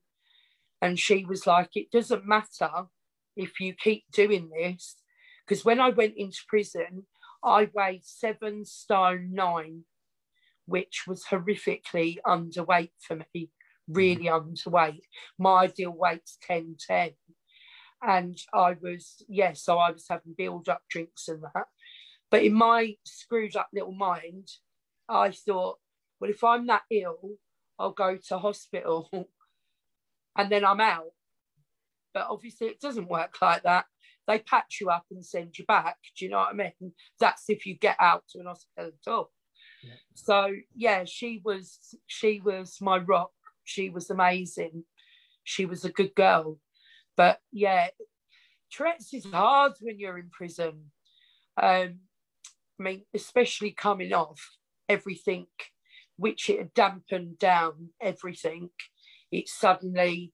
[0.82, 2.70] And she was like, it doesn't matter
[3.36, 4.96] if you keep doing this.
[5.48, 7.06] Because when I went into prison,
[7.44, 9.84] I weighed seven stone nine,
[10.66, 13.52] which was horrifically underweight for me,
[13.88, 15.02] really underweight.
[15.38, 17.12] My ideal weight's 10 10
[18.02, 21.66] and I was, yes, yeah, so I was having build up drinks and that.
[22.32, 24.50] But in my screwed up little mind,
[25.08, 25.78] I thought,
[26.20, 27.38] well, if I'm that ill,
[27.78, 29.10] I'll go to hospital
[30.38, 31.12] and then I'm out.
[32.14, 33.86] But obviously, it doesn't work like that.
[34.28, 35.98] They patch you up and send you back.
[36.18, 36.94] Do you know what I mean?
[37.20, 39.32] That's if you get out to an hospital at all.
[39.84, 39.94] Yeah.
[40.16, 43.32] So yeah, she was she was my rock.
[43.66, 44.86] She was amazing.
[45.44, 46.58] She was a good girl.
[47.16, 47.90] But yeah,
[48.72, 50.92] Tourette's is hard when you're in prison.
[51.62, 52.00] Um,
[52.80, 54.52] I mean, especially coming off
[54.90, 55.48] everything,
[56.18, 58.70] which it had dampened down everything.
[59.32, 60.34] It's suddenly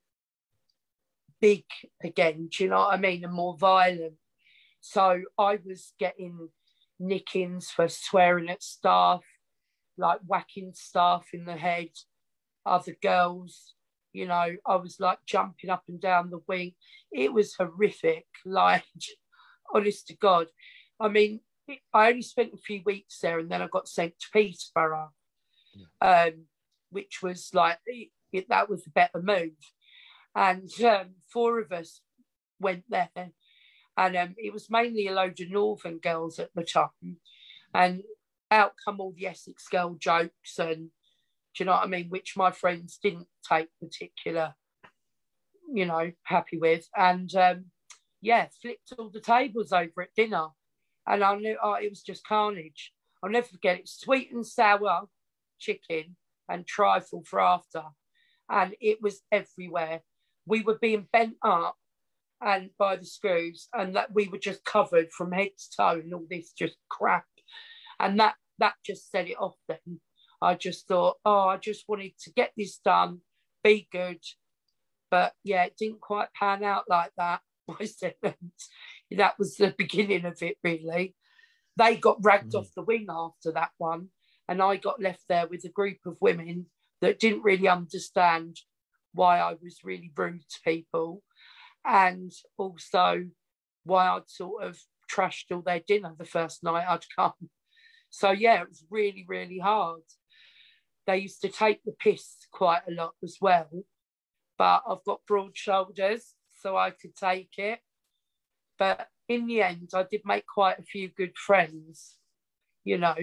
[1.40, 1.66] big
[2.04, 2.50] again.
[2.52, 3.24] Do you know what I mean?
[3.24, 4.16] And more violent.
[4.80, 6.50] So I was getting
[7.00, 9.22] nickings for swearing at staff,
[9.98, 11.90] like whacking staff in the head,
[12.66, 13.74] other girls
[14.14, 16.74] you know, I was like jumping up and down the wing.
[17.12, 18.84] It was horrific, like,
[19.74, 20.48] honest to God.
[21.00, 21.42] I mean,
[21.93, 25.12] I only spent a few weeks there and then I got sent to Peterborough,
[25.76, 26.26] yeah.
[26.26, 26.45] um,
[26.89, 29.52] which was like, it, that was a better move.
[30.36, 32.02] And um, four of us
[32.60, 33.10] went there.
[33.97, 37.17] And um, it was mainly a load of Northern girls at the time.
[37.74, 38.04] And
[38.50, 40.89] out come all the Essex girl jokes and
[41.54, 42.08] do you know what I mean?
[42.10, 44.56] Which my friends didn't take particular,
[45.74, 46.88] you know, happy with.
[46.95, 47.65] And um,
[48.21, 50.47] yeah, flipped all the tables over at dinner.
[51.12, 52.93] And I knew oh, it was just carnage.
[53.21, 53.89] I'll never forget it.
[53.89, 55.02] Sweet and sour
[55.60, 56.15] chicken
[56.47, 57.84] and trifle for after.
[58.50, 60.02] And it was everywhere.
[60.45, 61.76] We were being bent up
[62.41, 66.13] and by the screws, and that we were just covered from head to toe and
[66.13, 67.26] all this just crap.
[68.00, 70.00] And that that just set it off then.
[70.41, 73.19] I just thought, oh, I just wanted to get this done,
[73.63, 74.19] be good.
[75.12, 77.41] But yeah, it didn't quite pan out like that.
[77.67, 78.69] My sentence.
[79.12, 81.15] That was the beginning of it, really.
[81.78, 82.60] They got ragged mm.
[82.60, 84.10] off the wing after that one,
[84.47, 86.67] and I got left there with a group of women
[87.02, 88.58] that didn't really understand
[89.13, 91.24] why I was really rude to people,
[91.86, 93.26] and also
[93.84, 94.78] why I'd sort of
[95.12, 97.50] trashed all their dinner the first night I'd come.
[98.10, 100.02] So yeah, it was really, really hard.
[101.08, 103.69] They used to take the piss quite a lot as well,
[104.58, 107.80] but I've got broad shoulders, so I could take it.
[108.82, 112.17] But in the end, I did make quite a few good friends,
[112.84, 113.15] you know.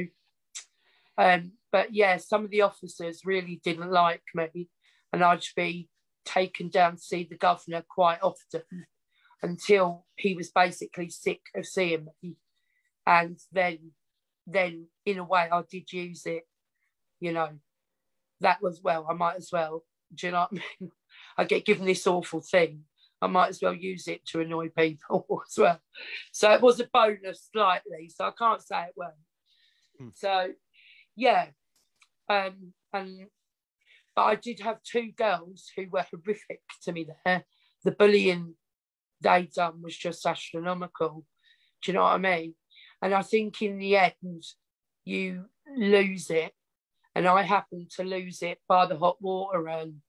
[1.19, 4.69] Um, but yeah, some of the officers really didn't like me,
[5.13, 5.89] and I'd be
[6.25, 8.63] taken down to see the governor quite often
[9.43, 12.37] until he was basically sick of seeing me.
[13.05, 13.91] And then,
[14.47, 16.45] then in a way, I did use it.
[17.19, 17.49] You know,
[18.43, 19.09] that was well.
[19.11, 19.83] I might as well.
[20.15, 20.93] Do you know what I mean?
[21.37, 22.85] I get given this awful thing.
[23.21, 25.81] I might as well use it to annoy people as well.
[26.33, 28.11] So it was a bonus slightly.
[28.15, 29.15] So I can't say it weren't.
[29.99, 30.09] Hmm.
[30.15, 30.49] So
[31.17, 31.47] yeah.
[32.29, 33.27] Um, and
[34.15, 37.45] but I did have two girls who were horrific to me there.
[37.85, 38.55] The bullying
[39.21, 41.25] they done was just astronomical.
[41.83, 42.55] Do you know what I mean?
[43.03, 44.43] And I think in the end,
[45.05, 46.53] you lose it.
[47.15, 50.03] And I happened to lose it by the hot water run,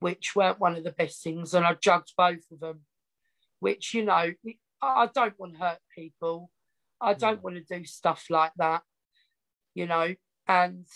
[0.00, 1.54] which weren't one of the best things.
[1.54, 2.80] And I jugged both of them,
[3.60, 4.32] which, you know,
[4.80, 6.50] I don't want to hurt people.
[7.00, 7.42] I don't mm.
[7.42, 8.82] want to do stuff like that,
[9.74, 10.14] you know.
[10.46, 10.86] And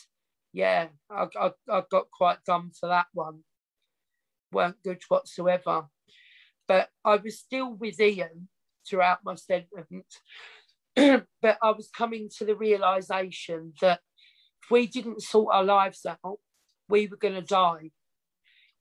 [0.53, 3.41] yeah, I, I, I got quite dumb for that one.
[4.53, 5.87] weren't good whatsoever.
[6.69, 8.49] But I was still with Ian
[8.89, 10.21] throughout my sentence.
[10.97, 14.01] but I was coming to the realization that
[14.63, 16.39] if we didn't sort our lives out,
[16.89, 17.91] we were going to die,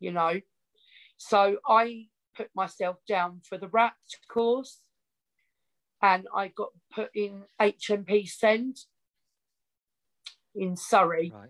[0.02, 0.42] you know.
[1.18, 4.80] So I put myself down for the RAPT course
[6.02, 8.78] and I got put in HMP Send
[10.56, 11.32] in Surrey.
[11.34, 11.50] Right.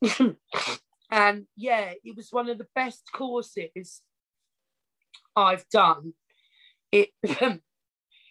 [0.00, 0.30] Yeah.
[1.10, 4.02] and yeah, it was one of the best courses
[5.36, 6.14] I've done.
[6.92, 7.10] It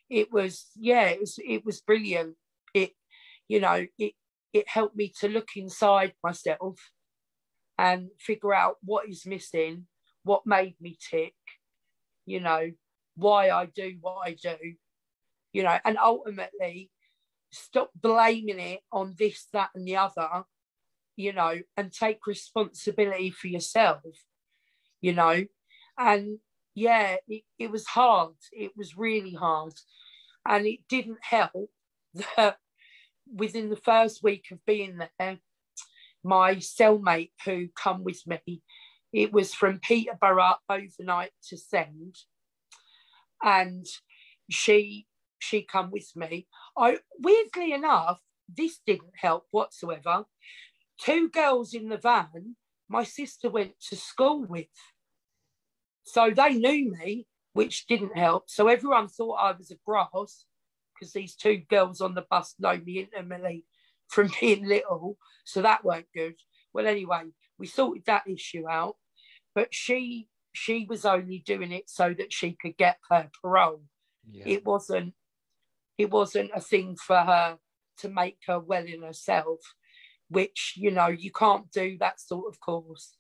[0.09, 2.35] it was yeah, it was it was brilliant.
[2.73, 2.91] It
[3.47, 4.13] you know it
[4.53, 6.79] it helped me to look inside myself
[7.77, 9.85] and figure out what is missing,
[10.23, 11.35] what made me tick,
[12.25, 12.71] you know,
[13.15, 14.57] why I do what I do,
[15.51, 16.91] you know, and ultimately
[17.51, 20.43] stop blaming it on this, that, and the other,
[21.15, 24.01] you know, and take responsibility for yourself,
[25.01, 25.45] you know.
[25.97, 26.39] And
[26.75, 28.33] yeah, it, it was hard.
[28.51, 29.73] It was really hard.
[30.47, 31.69] And it didn't help
[32.37, 32.57] that
[33.33, 35.37] within the first week of being there,
[36.23, 38.61] my cellmate who come with me,
[39.11, 42.15] it was from Peterborough overnight to Send.
[43.43, 43.85] And
[44.49, 45.07] she
[45.39, 46.47] she come with me.
[46.77, 50.25] I weirdly enough, this didn't help whatsoever.
[50.99, 52.55] Two girls in the van,
[52.87, 54.67] my sister went to school with.
[56.05, 58.49] So they knew me, which didn't help.
[58.49, 60.45] So everyone thought I was a grass
[60.93, 63.65] because these two girls on the bus know me intimately
[64.15, 65.17] from being little.
[65.45, 66.35] So that weren't good.
[66.73, 67.23] Well, anyway,
[67.57, 68.95] we sorted that issue out.
[69.55, 73.81] But she she was only doing it so that she could get her parole.
[74.29, 74.45] Yeah.
[74.47, 75.13] It wasn't
[75.97, 77.57] it wasn't a thing for her
[77.99, 79.59] to make her well in herself,
[80.29, 83.15] which you know you can't do that sort of course,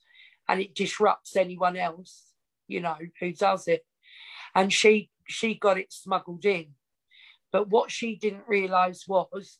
[0.49, 2.33] and it disrupts anyone else
[2.67, 3.85] you know, who does it.
[4.55, 6.67] And she she got it smuggled in.
[7.51, 9.59] But what she didn't realise was,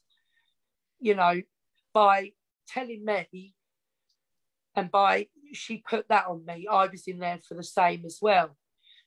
[1.04, 1.42] you know,
[1.94, 2.32] by
[2.68, 3.54] telling me
[4.76, 8.20] and by she put that on me, I was in there for the same as
[8.22, 8.58] well.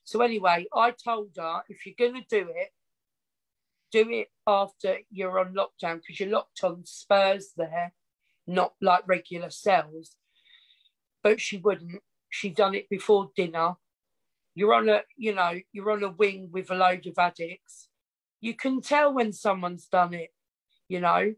[0.03, 2.69] So anyway, I told her if you're gonna do it,
[3.91, 7.93] do it after you're on lockdown because you're locked on spurs there,
[8.45, 10.15] not like regular cells.
[11.23, 12.01] But she wouldn't.
[12.29, 13.75] She'd done it before dinner
[14.57, 17.89] you're on a you know you're on a wing with a load of addicts
[18.41, 20.31] you can tell when someone's done it
[20.89, 21.31] you know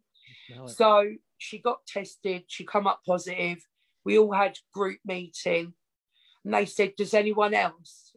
[0.68, 3.66] so she got tested she come up positive.
[4.06, 5.74] We all had group meeting.
[6.44, 8.16] And they said does anyone else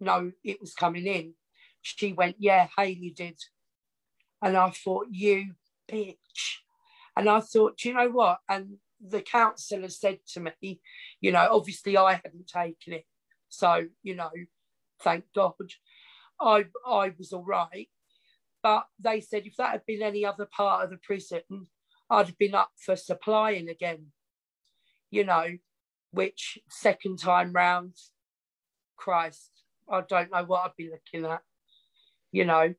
[0.00, 1.34] know it was coming in?
[1.82, 3.38] She went yeah hayley did.
[4.42, 5.54] And i thought you
[5.90, 6.58] bitch.
[7.16, 8.38] And i thought you know what?
[8.48, 10.80] And the counsellor said to me
[11.20, 13.04] you know obviously i hadn't taken it.
[13.48, 14.30] So, you know,
[15.02, 15.54] thank God.
[16.40, 17.88] I, I was all right.
[18.62, 21.42] But they said if that had been any other part of the prison,
[22.10, 24.06] I'd have been up for supplying again,
[25.10, 25.58] you know,
[26.10, 27.94] which second time round,
[28.96, 29.50] Christ,
[29.90, 31.42] I don't know what I'd be looking at,
[32.32, 32.74] you know,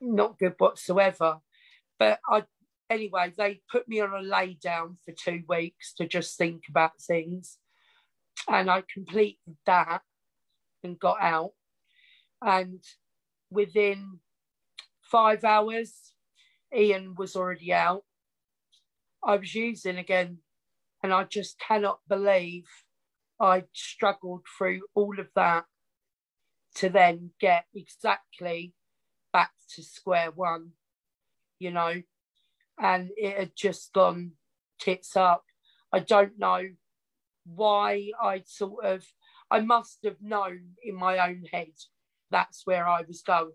[0.00, 1.38] not good whatsoever.
[1.98, 2.44] But I,
[2.88, 6.92] anyway, they put me on a lay down for two weeks to just think about
[7.00, 7.58] things
[8.48, 10.02] and I completed that
[10.82, 11.52] and got out.
[12.42, 12.82] And
[13.50, 14.20] within
[15.10, 16.12] five hours,
[16.74, 18.04] Ian was already out.
[19.22, 20.38] I was using again,
[21.02, 22.64] and I just cannot believe
[23.40, 25.64] I struggled through all of that
[26.76, 28.74] to then get exactly
[29.32, 30.70] back to square one,
[31.58, 32.02] you know.
[32.78, 34.32] and it had just gone
[34.80, 35.44] tits up.
[35.92, 36.62] I don't know
[37.46, 39.04] why I'd sort of,
[39.50, 41.72] I must have known in my own head
[42.30, 43.52] that's where I was going.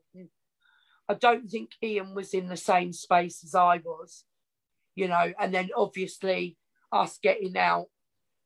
[1.09, 4.25] I don't think Ian was in the same space as I was,
[4.95, 6.55] you know, and then obviously
[6.91, 7.87] us getting out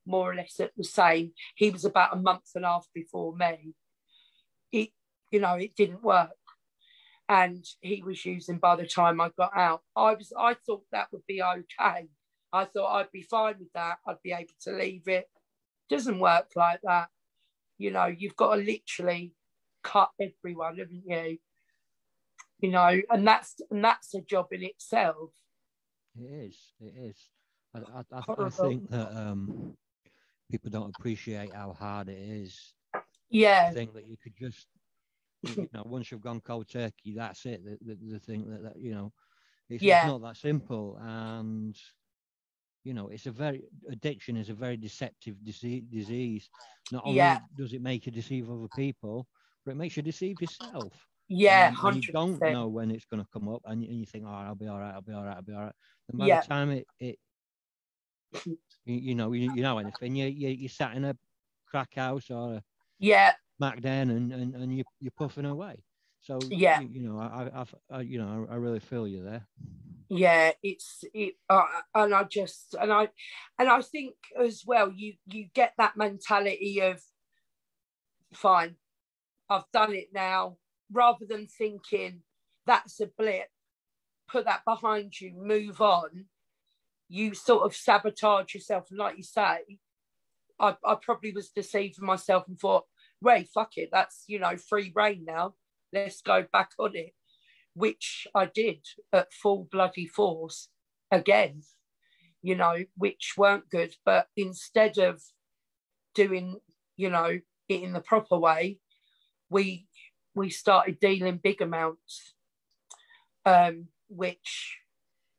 [0.06, 1.32] more or less at the same.
[1.54, 3.74] He was about a month and a half before me.
[4.72, 4.90] It,
[5.30, 6.30] you know, it didn't work.
[7.28, 9.82] And he was using by the time I got out.
[9.94, 12.08] I was I thought that would be okay.
[12.52, 13.98] I thought I'd be fine with that.
[14.06, 15.26] I'd be able to leave it.
[15.90, 17.08] Doesn't work like that.
[17.78, 19.32] You know, you've got to literally
[19.82, 21.38] cut everyone, haven't you?
[22.64, 25.28] You know, and that's and that's a job in itself.
[26.18, 26.72] It is.
[26.80, 27.28] It is.
[27.74, 29.76] I, I, I, think that um,
[30.50, 32.72] people don't appreciate how hard it is.
[33.28, 33.66] Yeah.
[33.70, 34.66] I think that you could just,
[35.42, 37.62] you know, once you've gone cold turkey, that's it.
[37.66, 39.12] The, the, the thing that, that, you know,
[39.68, 40.04] it's, yeah.
[40.04, 40.98] it's not that simple.
[41.02, 41.76] And,
[42.82, 46.48] you know, it's a very, addiction is a very deceptive disease.
[46.90, 47.40] Not only yeah.
[47.58, 49.26] does it make you deceive other people,
[49.66, 50.94] but it makes you deceive yourself.
[51.28, 54.24] Yeah, and you don't know when it's going to come up, and, and you think,
[54.26, 54.94] "Oh, I'll be all right.
[54.94, 55.36] I'll be all right.
[55.36, 55.74] I'll be all right."
[56.08, 56.40] And by yeah.
[56.40, 57.18] the time it, it
[58.44, 61.16] you, you know, you, you know anything, you, you you sat in a
[61.66, 62.62] crack house or a
[62.98, 65.82] yeah Mac Den and, and, and you you're puffing away.
[66.20, 69.22] So yeah, you, you know, I, I've, I, you know, I, I really feel you
[69.22, 69.46] there.
[70.08, 71.64] Yeah, it's it, uh,
[71.94, 73.08] and I just and I
[73.58, 77.02] and I think as well, you you get that mentality of
[78.32, 78.76] fine,
[79.48, 80.56] I've done it now,
[80.92, 82.22] rather than thinking
[82.66, 83.48] that's a blip,
[84.28, 86.26] put that behind you, move on
[87.08, 88.86] you sort of sabotage yourself.
[88.90, 89.78] And like you say,
[90.58, 92.84] I, I probably was deceiving myself and thought,
[93.20, 95.54] Ray, fuck it, that's, you know, free reign now.
[95.92, 97.12] Let's go back on it,
[97.74, 100.68] which I did at full bloody force
[101.10, 101.62] again,
[102.42, 103.94] you know, which weren't good.
[104.04, 105.22] But instead of
[106.14, 106.58] doing,
[106.96, 108.78] you know, it in the proper way,
[109.50, 109.86] we
[110.34, 112.34] we started dealing big amounts,
[113.46, 114.78] um, which,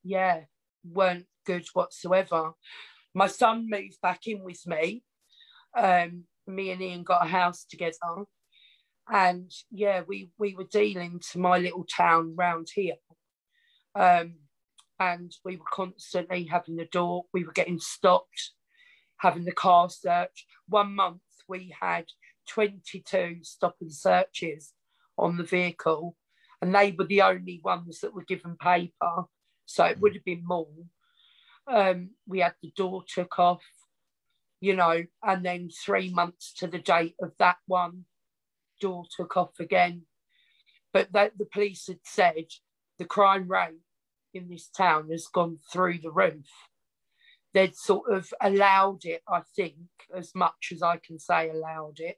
[0.03, 0.41] yeah,
[0.83, 2.51] weren't good whatsoever.
[3.13, 5.03] My son moved back in with me.
[5.77, 8.25] Um, me and Ian got a house together,
[9.11, 12.95] and yeah, we we were dealing to my little town round here.
[13.95, 14.35] Um,
[14.99, 17.25] and we were constantly having the door.
[17.33, 18.51] We were getting stopped,
[19.17, 20.45] having the car searched.
[20.67, 22.05] One month we had
[22.47, 24.73] 22 stop and searches
[25.17, 26.15] on the vehicle,
[26.61, 29.25] and they were the only ones that were given paper.
[29.65, 30.67] So it would have been more.
[31.67, 33.63] Um, we had the door took off,
[34.61, 38.05] you know, and then three months to the date of that one,
[38.79, 40.03] door took off again.
[40.93, 42.45] But that the police had said
[42.99, 43.81] the crime rate
[44.33, 46.45] in this town has gone through the roof.
[47.53, 49.75] They'd sort of allowed it, I think,
[50.15, 52.17] as much as I can say allowed it,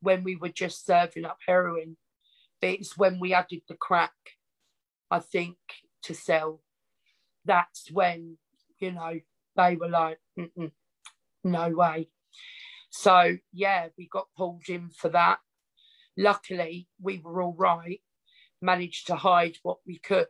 [0.00, 1.96] when we were just serving up heroin.
[2.64, 4.12] It's when we added the crack,
[5.10, 5.56] I think,
[6.02, 6.60] to sell.
[7.44, 8.38] That's when
[8.84, 9.20] you know,
[9.56, 10.18] they were like,
[11.44, 12.08] no way.
[12.90, 15.38] So, yeah, we got pulled in for that.
[16.16, 18.00] Luckily, we were all right,
[18.62, 20.26] managed to hide what we could.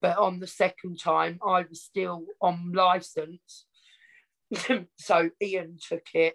[0.00, 3.66] But on the second time, I was still on license.
[4.98, 6.34] so Ian took it.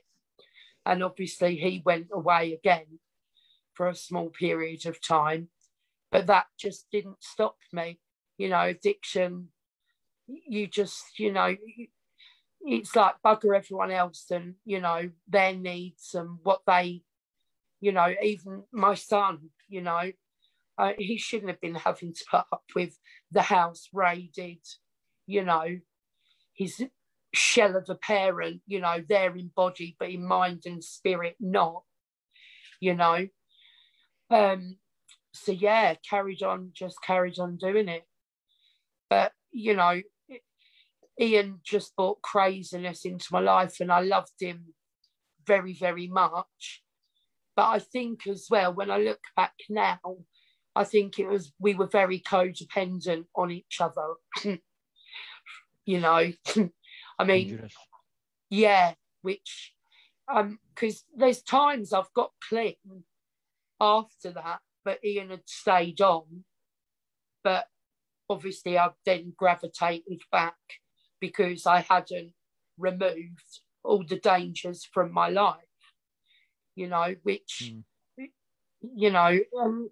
[0.86, 3.00] And obviously, he went away again
[3.78, 5.50] for a small period of time.
[6.12, 8.00] But that just didn't stop me.
[8.38, 9.50] You know, addiction
[10.28, 11.56] you just, you know,
[12.62, 17.02] it's like bugger everyone else and, you know, their needs and what they,
[17.80, 20.12] you know, even my son, you know,
[20.78, 22.98] uh, he shouldn't have been having to put up with
[23.32, 24.60] the house raided,
[25.26, 25.80] you know,
[26.54, 26.84] his
[27.34, 31.84] shell of a parent, you know, there in body, but in mind and spirit not,
[32.80, 33.28] you know.
[34.30, 34.78] Um,
[35.34, 38.04] so yeah, carried on, just carried on doing it.
[39.10, 40.02] But, you know,
[41.20, 44.74] Ian just brought craziness into my life and I loved him
[45.46, 46.84] very, very much.
[47.56, 50.00] But I think as well, when I look back now,
[50.76, 54.14] I think it was we were very codependent on each other.
[55.86, 56.32] you know,
[57.20, 57.74] I mean, Dangerous.
[58.52, 59.74] yeah, which
[60.32, 62.76] um because there's times I've got clean
[63.80, 66.44] after that, but Ian had stayed on.
[67.44, 67.66] But
[68.30, 70.56] obviously I've then gravitated back
[71.20, 72.34] because I hadn't
[72.78, 75.56] removed all the dangers from my life,
[76.76, 77.74] you know, which,
[78.20, 78.28] mm.
[78.96, 79.90] you know, um,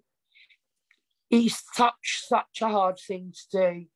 [1.30, 3.86] is such, such a hard thing to do.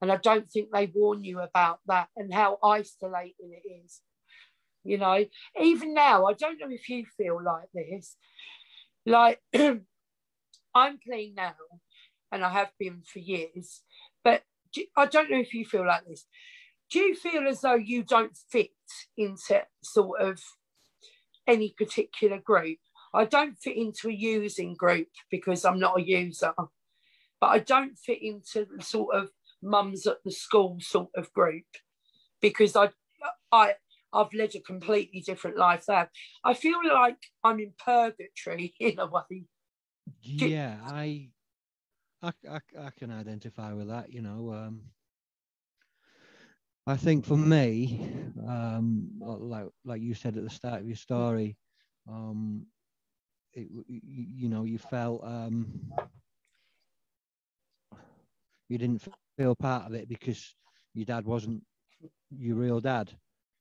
[0.00, 4.00] And I don't think they warn you about that and how isolating it is.
[4.84, 5.24] You know,
[5.60, 8.16] even now, I don't know if you feel like this.
[9.08, 9.40] Like,
[10.74, 11.54] I'm clean now,
[12.30, 13.82] and I have been for years,
[14.22, 14.42] but
[14.96, 16.26] I don't know if you feel like this.
[16.90, 18.70] Do you feel as though you don't fit
[19.16, 20.40] into sort of
[21.46, 22.78] any particular group?
[23.14, 26.52] I don't fit into a using group because I'm not a user,
[27.40, 29.30] but I don't fit into the sort of
[29.62, 31.64] mums at the school sort of group
[32.42, 32.90] because I,
[33.50, 33.74] I,
[34.12, 36.10] I've led a completely different life there.
[36.44, 39.46] I feel like I'm in purgatory in a way.
[40.22, 41.32] Yeah, I,
[42.22, 44.12] I, I, I can identify with that.
[44.12, 44.90] You know, um,
[46.86, 48.10] I think for me,
[48.46, 51.58] um, like like you said at the start of your story,
[52.08, 52.66] um,
[53.52, 55.92] it, you know, you felt um,
[58.68, 59.06] you didn't
[59.36, 60.56] feel part of it because
[60.94, 61.64] your dad wasn't
[62.30, 63.18] your real dad.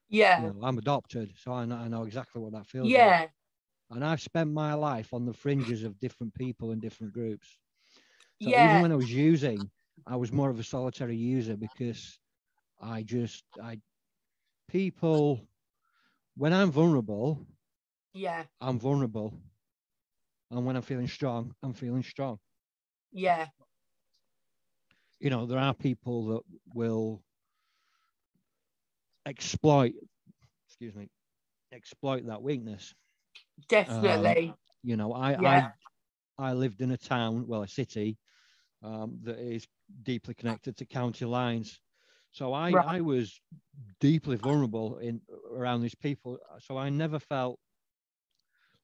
[0.10, 0.42] Yeah.
[0.42, 3.06] You know, I'm adopted, so I know, I know exactly what that feels like.
[3.06, 3.20] yeah.
[3.22, 3.32] like.
[3.92, 7.48] And I've spent my life on the fringes of different people and different groups.
[8.42, 8.70] So yeah.
[8.70, 9.70] even when I was using,
[10.06, 12.20] I was more of a solitary user because
[12.82, 13.80] I just I
[14.68, 15.48] people
[16.36, 17.46] when I'm vulnerable,
[18.14, 19.34] yeah, I'm vulnerable.
[20.52, 22.40] And when I'm feeling strong, I'm feeling strong.
[23.12, 23.48] Yeah.
[25.20, 26.42] You know, there are people that
[26.74, 27.24] will
[29.28, 29.94] exploit,
[30.68, 31.10] excuse me,
[31.72, 32.96] exploit that weakness.
[33.70, 34.50] Definitely.
[34.50, 35.70] Um, you know, I, yeah.
[36.40, 38.18] I I lived in a town, well, a city,
[38.84, 39.68] um, that is
[40.04, 41.80] deeply connected to county lines.
[42.32, 42.86] So I, right.
[42.88, 43.42] I was
[44.00, 45.22] deeply vulnerable in
[45.52, 46.38] around these people.
[46.60, 47.58] So I never felt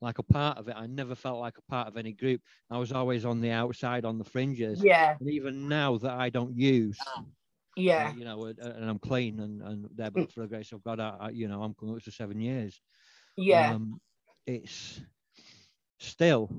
[0.02, 0.76] like a part of it.
[0.76, 2.42] I never felt like a part of any group.
[2.72, 4.84] I was always on the outside, on the fringes.
[4.84, 5.16] Yeah.
[5.20, 6.98] And even now that I don't use,
[7.76, 10.84] yeah, uh, you know, and I'm clean and and there, but for the grace of
[10.84, 12.80] God, I, I, you know, I'm coming up to seven years.
[13.36, 13.74] Yeah.
[13.74, 14.00] Um,
[14.46, 15.02] it's
[16.00, 16.50] still,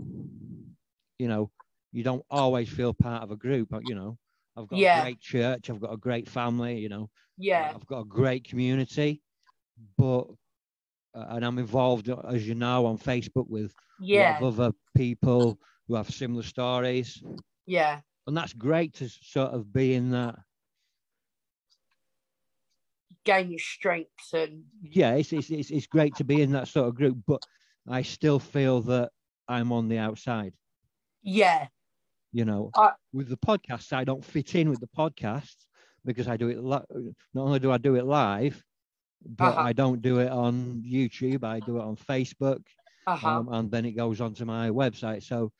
[1.18, 1.50] you know,
[1.92, 3.68] you don't always feel part of a group.
[3.70, 4.18] but You know,
[4.56, 5.00] I've got yeah.
[5.00, 5.70] a great church.
[5.70, 6.78] I've got a great family.
[6.78, 7.10] You know.
[7.36, 7.72] Yeah.
[7.74, 9.22] I've got a great community,
[9.98, 10.26] but
[11.14, 14.38] uh, and I'm involved, as you know, on Facebook with yeah.
[14.38, 17.22] a lot of other people who have similar stories.
[17.66, 18.00] Yeah.
[18.26, 20.36] And that's great to sort of be in that.
[23.24, 24.64] Gain your strengths and.
[24.82, 27.42] Yeah, it's, it's, it's, it's great to be in that sort of group, but
[27.88, 29.10] I still feel that
[29.48, 30.52] I'm on the outside.
[31.22, 31.66] Yeah.
[32.32, 35.54] You know, I, with the podcast, I don't fit in with the podcast
[36.04, 36.62] because I do it.
[36.62, 38.62] Li- not only do I do it live,
[39.24, 39.60] but uh-huh.
[39.60, 41.44] I don't do it on YouTube.
[41.44, 42.60] I do it on Facebook,
[43.06, 43.26] uh-huh.
[43.26, 45.22] um, and then it goes onto my website.
[45.22, 45.52] So,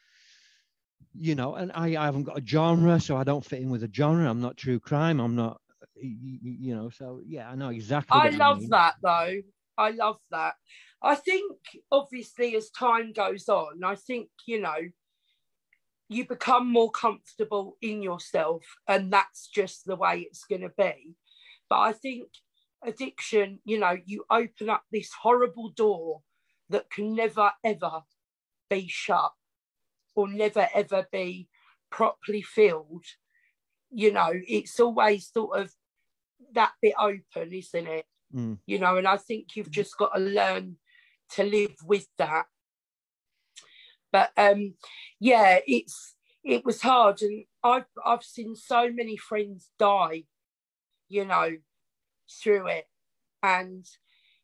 [1.15, 3.85] you know, and I, I haven't got a genre, so I don't fit in with
[3.85, 4.29] a genre.
[4.29, 5.21] I'm not true crime.
[5.21, 5.61] I'm not,
[6.09, 6.91] you, you know.
[6.91, 8.21] So yeah, I know exactly.
[8.21, 9.41] I love that though.
[9.77, 10.55] I love that.
[11.03, 11.59] I think
[11.91, 14.77] obviously as time goes on, I think you know
[16.09, 21.17] you become more comfortable in yourself and that's just the way it's going to be
[21.71, 22.29] but i think
[22.85, 26.21] addiction, you know, you open up this horrible door
[26.71, 28.03] that can never ever
[28.71, 29.33] be shut
[30.15, 31.49] or never ever be
[31.91, 33.05] properly filled.
[33.91, 35.73] You know, it's always sort of
[36.55, 38.07] that bit open, isn't it?
[38.35, 38.59] Mm.
[38.67, 40.77] You know, and I think you've just got to learn
[41.31, 42.47] to live with that.
[44.13, 44.75] But um,
[45.21, 46.15] yeah, it's
[46.45, 50.25] it was hard, and I've I've seen so many friends die,
[51.09, 51.57] you know,
[52.43, 52.87] through it.
[53.43, 53.85] And,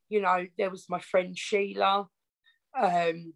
[0.09, 2.09] you know, there was my friend Sheila.
[2.78, 3.34] Um,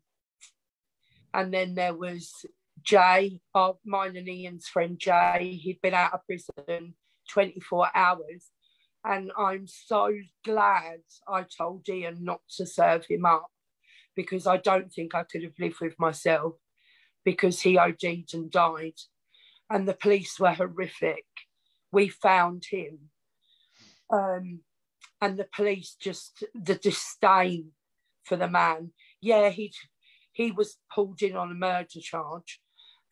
[1.32, 2.32] and then there was
[2.82, 5.58] Jay, our, mine and Ian's friend Jay.
[5.62, 6.94] He'd been out of prison
[7.30, 8.50] 24 hours.
[9.04, 10.12] And I'm so
[10.44, 13.48] glad I told Ian not to serve him up
[14.16, 16.54] because I don't think I could have lived with myself
[17.24, 18.98] because he OD'd and died.
[19.68, 21.24] And the police were horrific.
[21.92, 23.10] We found him
[24.12, 24.60] um,
[25.20, 27.72] and the police just the disdain
[28.24, 28.92] for the man.
[29.20, 29.72] Yeah, he
[30.32, 32.60] he was pulled in on a murder charge,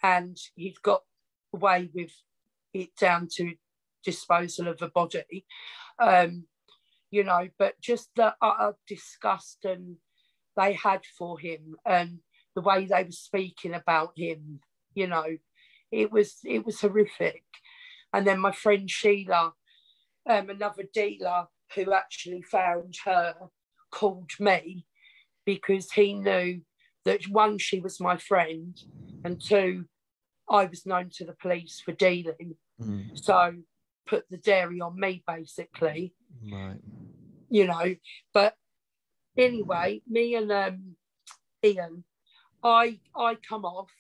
[0.03, 1.03] and he'd got
[1.55, 2.13] away with
[2.75, 3.55] it down to
[4.05, 5.47] disposal of a body.
[5.99, 6.45] Um,
[7.11, 9.97] you know, but just the utter disgust and
[10.57, 12.19] they had for him and
[12.55, 14.61] the way they were speaking about him,
[14.95, 15.37] you know,
[15.91, 17.45] it was it was horrific.
[18.15, 19.53] And then my friend Sheila,
[20.29, 23.35] um, another dealer who actually found her,
[23.91, 24.87] called me
[25.45, 26.63] because he knew
[27.05, 28.81] that one, she was my friend,
[29.25, 29.85] and two,
[30.49, 32.57] I was known to the police for dealing.
[32.81, 33.19] Mm.
[33.19, 33.55] So
[34.07, 36.15] put the dairy on me basically.
[36.51, 36.79] Right.
[37.49, 37.97] You know,
[38.33, 38.57] but
[39.37, 40.97] anyway, me and um,
[41.65, 42.05] Ian,
[42.63, 43.91] I I come off.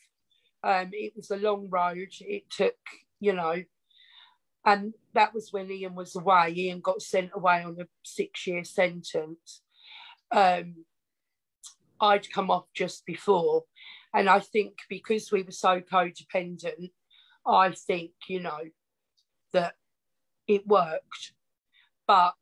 [0.64, 2.09] Um, it was a long road.
[2.20, 2.76] It took,
[3.20, 3.62] you know,
[4.64, 6.55] and that was when Ian was away.
[6.57, 9.62] Ian got sent away on a six-year sentence.
[10.30, 10.84] Um,
[12.00, 13.64] I'd come off just before,
[14.14, 16.90] and I think because we were so codependent,
[17.46, 18.61] I think you know
[19.53, 19.74] that
[20.53, 21.32] it worked.
[22.07, 22.34] But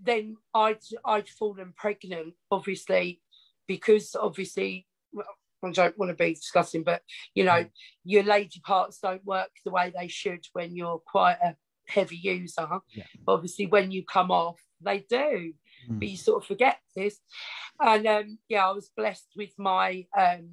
[0.00, 3.20] then I'd I'd fallen pregnant, obviously,
[3.66, 5.26] because obviously well,
[5.64, 7.02] I don't want to be discussing, but
[7.34, 7.70] you know, mm.
[8.04, 11.56] your lady parts don't work the way they should when you're quite a
[11.86, 12.68] heavy user.
[12.94, 13.04] Yeah.
[13.26, 15.52] Obviously, when you come off, they do.
[15.90, 15.98] Mm.
[15.98, 17.18] But you sort of forget this.
[17.80, 20.50] And um, yeah, I was blessed with my um,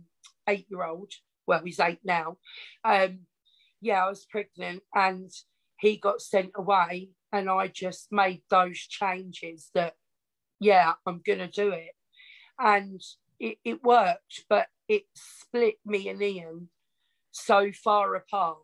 [0.48, 1.12] eight year old.
[1.48, 2.38] Well, he's eight now.
[2.84, 3.20] Um,
[3.82, 5.30] yeah, I was pregnant and
[5.86, 7.10] he got sent away.
[7.32, 9.94] And I just made those changes that,
[10.60, 11.92] yeah, I'm going to do it.
[12.58, 13.02] And
[13.40, 16.70] it, it worked, but it split me and Ian
[17.32, 18.60] so far apart,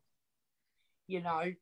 [1.08, 1.54] you know.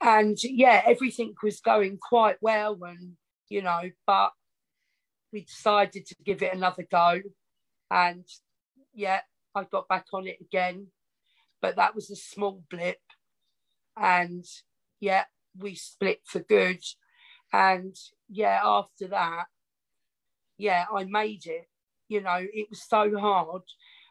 [0.00, 3.12] And yeah, everything was going quite well, and
[3.48, 4.32] you know, but
[5.32, 7.20] we decided to give it another go.
[7.90, 8.24] And
[8.92, 9.20] yeah,
[9.54, 10.88] I got back on it again,
[11.62, 12.98] but that was a small blip.
[13.96, 14.44] And
[15.00, 15.24] yeah,
[15.58, 16.82] we split for good.
[17.52, 17.96] And
[18.28, 19.44] yeah, after that,
[20.58, 21.66] yeah, I made it
[22.12, 23.62] you know, it was so hard.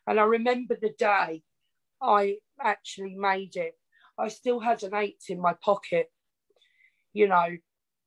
[0.07, 1.43] And I remember the day
[2.01, 3.75] I actually made it.
[4.17, 6.07] I still had an eight in my pocket,
[7.13, 7.57] you know,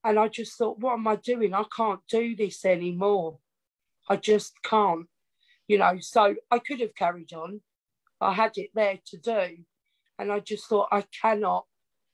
[0.03, 1.55] and I just thought, what am I doing?
[1.55, 3.39] I can't do this anymore.
[4.09, 5.07] I just can't,
[5.69, 5.97] you know.
[6.01, 7.61] So I could have carried on.
[8.21, 9.59] I had it there to do.
[10.19, 11.65] And I just thought, I cannot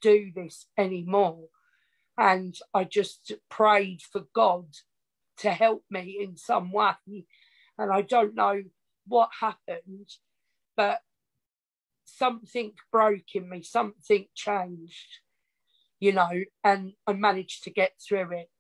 [0.01, 1.49] do this anymore.
[2.17, 4.67] And I just prayed for God
[5.39, 7.25] to help me in some way
[7.81, 8.63] and I don't know
[9.07, 10.11] what happened,
[10.77, 11.01] but
[12.05, 15.21] something broke in me, something changed,
[15.99, 18.51] you know, and I managed to get through it.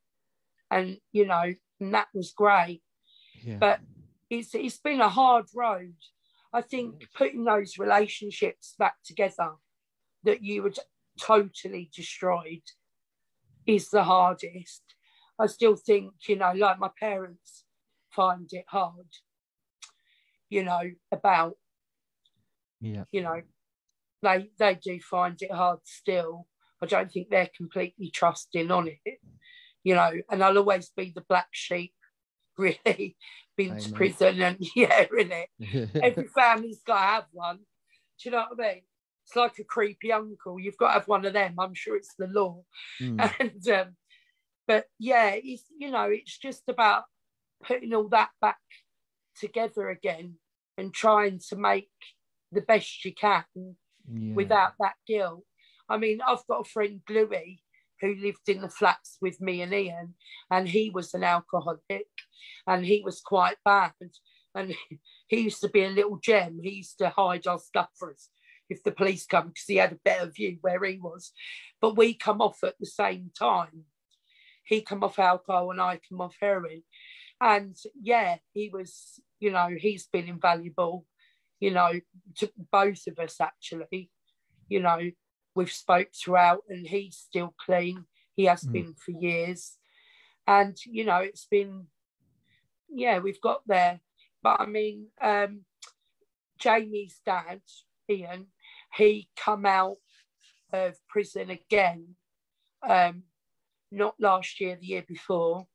[0.70, 2.82] And, you know, and that was great.
[3.42, 3.58] Yeah.
[3.58, 3.80] But
[4.30, 5.96] it's it's been a hard road.
[6.52, 7.06] I think mm.
[7.16, 9.52] putting those relationships back together
[10.24, 10.72] that you were
[11.20, 12.62] totally destroyed
[13.66, 14.82] is the hardest.
[15.38, 17.64] I still think, you know, like my parents,
[18.10, 19.06] find it hard,
[20.48, 20.82] you know,
[21.12, 21.54] about,
[22.80, 23.40] yeah, you know,
[24.22, 26.46] they they do find it hard still.
[26.82, 29.18] I don't think they're completely trusting on it,
[29.84, 31.94] you know, and I'll always be the black sheep,
[32.58, 33.16] really,
[33.68, 35.46] been to prison and yeah, really.
[36.02, 37.56] Every family's got to have one.
[37.56, 37.62] Do
[38.24, 38.82] you know what I mean?
[39.26, 40.58] It's like a creepy uncle.
[40.58, 41.54] You've got to have one of them.
[41.58, 42.62] I'm sure it's the law.
[43.00, 43.32] Mm.
[43.40, 43.96] And um,
[44.66, 47.04] but yeah, it's you know, it's just about
[47.64, 48.58] putting all that back
[49.38, 50.36] together again
[50.78, 51.90] and trying to make
[52.52, 54.34] the best you can yeah.
[54.34, 55.44] without that guilt.
[55.88, 57.62] I mean, I've got a friend, Louis,
[58.00, 60.14] who lived in the flats with me and Ian,
[60.50, 62.06] and he was an alcoholic
[62.66, 63.92] and he was quite bad.
[64.54, 64.74] And
[65.28, 66.60] he used to be a little gem.
[66.62, 68.28] He used to hide our stuff for us
[68.68, 71.32] if the police come because he had a better view where he was.
[71.80, 73.84] But we come off at the same time.
[74.64, 76.82] He come off alcohol and I come off heroin
[77.40, 81.06] and yeah he was you know he's been invaluable
[81.58, 81.92] you know
[82.36, 84.10] to both of us actually
[84.68, 84.98] you know
[85.54, 88.04] we've spoke throughout and he's still clean.
[88.36, 88.72] He has mm.
[88.72, 89.76] been for years.
[90.46, 91.86] And you know it's been
[92.88, 94.00] yeah we've got there.
[94.42, 95.60] But i mean um
[96.58, 97.60] jamie's dad
[98.10, 98.46] ian
[98.94, 99.96] he come out
[100.72, 102.16] of prison again
[102.86, 103.22] um
[103.90, 105.66] not last year the year before.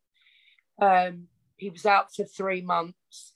[0.82, 3.34] Um he was out for three months.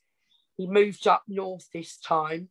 [0.58, 2.50] He moved up north this time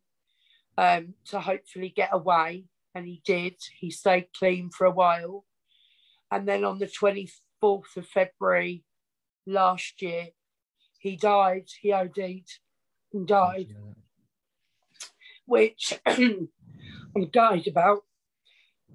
[0.77, 2.65] um, to hopefully get away,
[2.99, 3.55] and he did.
[3.79, 5.45] He stayed clean for a while.
[6.31, 8.83] And then on the 24th of February
[9.47, 10.27] last year,
[10.99, 11.67] he died.
[11.81, 12.49] He OD'd
[13.13, 13.75] and died,
[15.45, 16.49] which I'm
[17.31, 18.01] gutted about.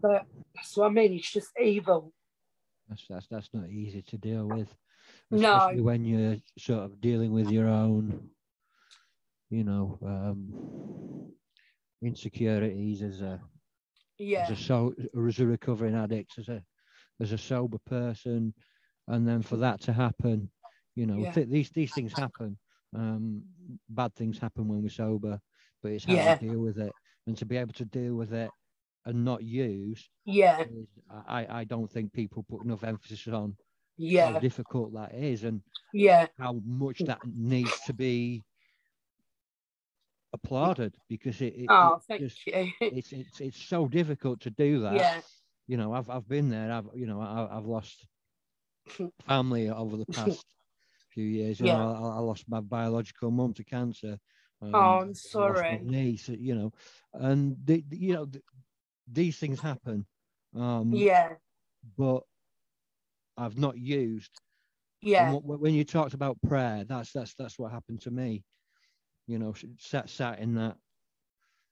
[0.01, 1.15] But that's what I mean.
[1.15, 2.13] It's just evil.
[2.89, 4.69] That's, that's, that's not easy to deal with
[5.33, 5.83] especially no.
[5.83, 8.29] when you're sort of dealing with your own,
[9.51, 11.33] you know, um,
[12.03, 13.41] insecurities as a
[14.19, 14.95] yeah as a so
[15.27, 16.63] as a recovering addict, as a
[17.21, 18.55] as a sober person,
[19.09, 20.51] and then for that to happen,
[20.95, 21.33] you know, yeah.
[21.33, 22.59] th- these these things happen.
[22.95, 23.43] Um,
[23.89, 25.41] bad things happen when we're sober,
[25.83, 26.39] but it's how yeah.
[26.41, 26.93] we deal with it,
[27.27, 28.51] and to be able to deal with it
[29.07, 30.65] and not use, Yeah.
[30.65, 30.87] is,
[31.27, 33.57] I, I don't think people put enough emphasis on
[33.97, 35.61] Yeah, how difficult that is and
[35.93, 36.29] Yeah.
[36.39, 38.43] how much that needs to be
[40.35, 42.45] applauded because it, it, Oh, it's just-
[42.91, 45.09] it's it's it's so difficult to do that.
[45.09, 45.23] yeah.
[45.69, 46.73] You know, I've I've been there.
[46.73, 48.07] I've you know I, I've lost
[49.27, 50.47] family over the past
[51.11, 51.61] few years.
[51.61, 51.73] You Yeah.
[51.73, 54.19] know, I, I lost my biological mum to cancer.
[54.63, 55.83] Um, Oh, I'm sorry.
[55.83, 56.73] niece, you know,
[57.15, 58.45] and the, the- you know th-
[59.11, 60.07] these things happen.
[60.57, 61.37] Um, Yeah.
[61.97, 62.25] but
[63.37, 64.41] I've not used.
[65.03, 65.37] Yeah.
[65.43, 68.45] wh- when you talked about prayer, that's that's that's what happened to me.
[69.27, 70.77] You know, sat sat in that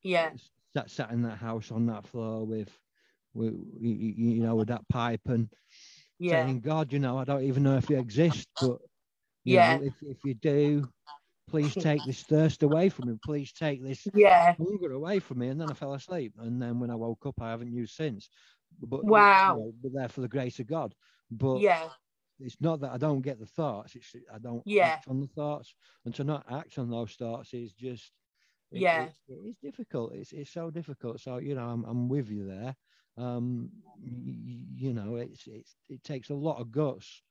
[0.03, 0.30] Yeah.
[0.74, 2.70] sat sat in that house on that floor with,
[3.34, 5.48] with you, you know, with that pipe and
[6.18, 6.44] Yeah.
[6.44, 8.78] saying, God, you know, I don't even know if you exist, but
[9.44, 9.78] Yeah.
[9.78, 10.88] know, if if you do,
[11.48, 13.18] please take this thirst away from me.
[13.24, 14.57] Please take this Yeah.
[14.59, 15.48] hunger away from me.
[15.48, 16.34] And then I fell asleep.
[16.38, 18.30] And then when I woke up, I haven't used since.
[18.80, 19.46] But Wow.
[19.46, 20.94] you know, but there for the grace of God.
[21.30, 21.88] But Yeah.
[22.43, 23.95] It's not that I don't get the thoughts.
[23.97, 24.86] It's I don't Yeah.
[24.88, 25.74] act on the thoughts,
[26.05, 28.12] and to not act on those thoughts is just
[28.70, 29.05] it- Yeah.
[29.05, 30.14] It's, it's difficult.
[30.14, 31.20] It's it's so difficult.
[31.20, 32.74] So you know, I'm I'm with you there.
[33.18, 37.22] Um, y- you know, it's it's it takes a lot of guts,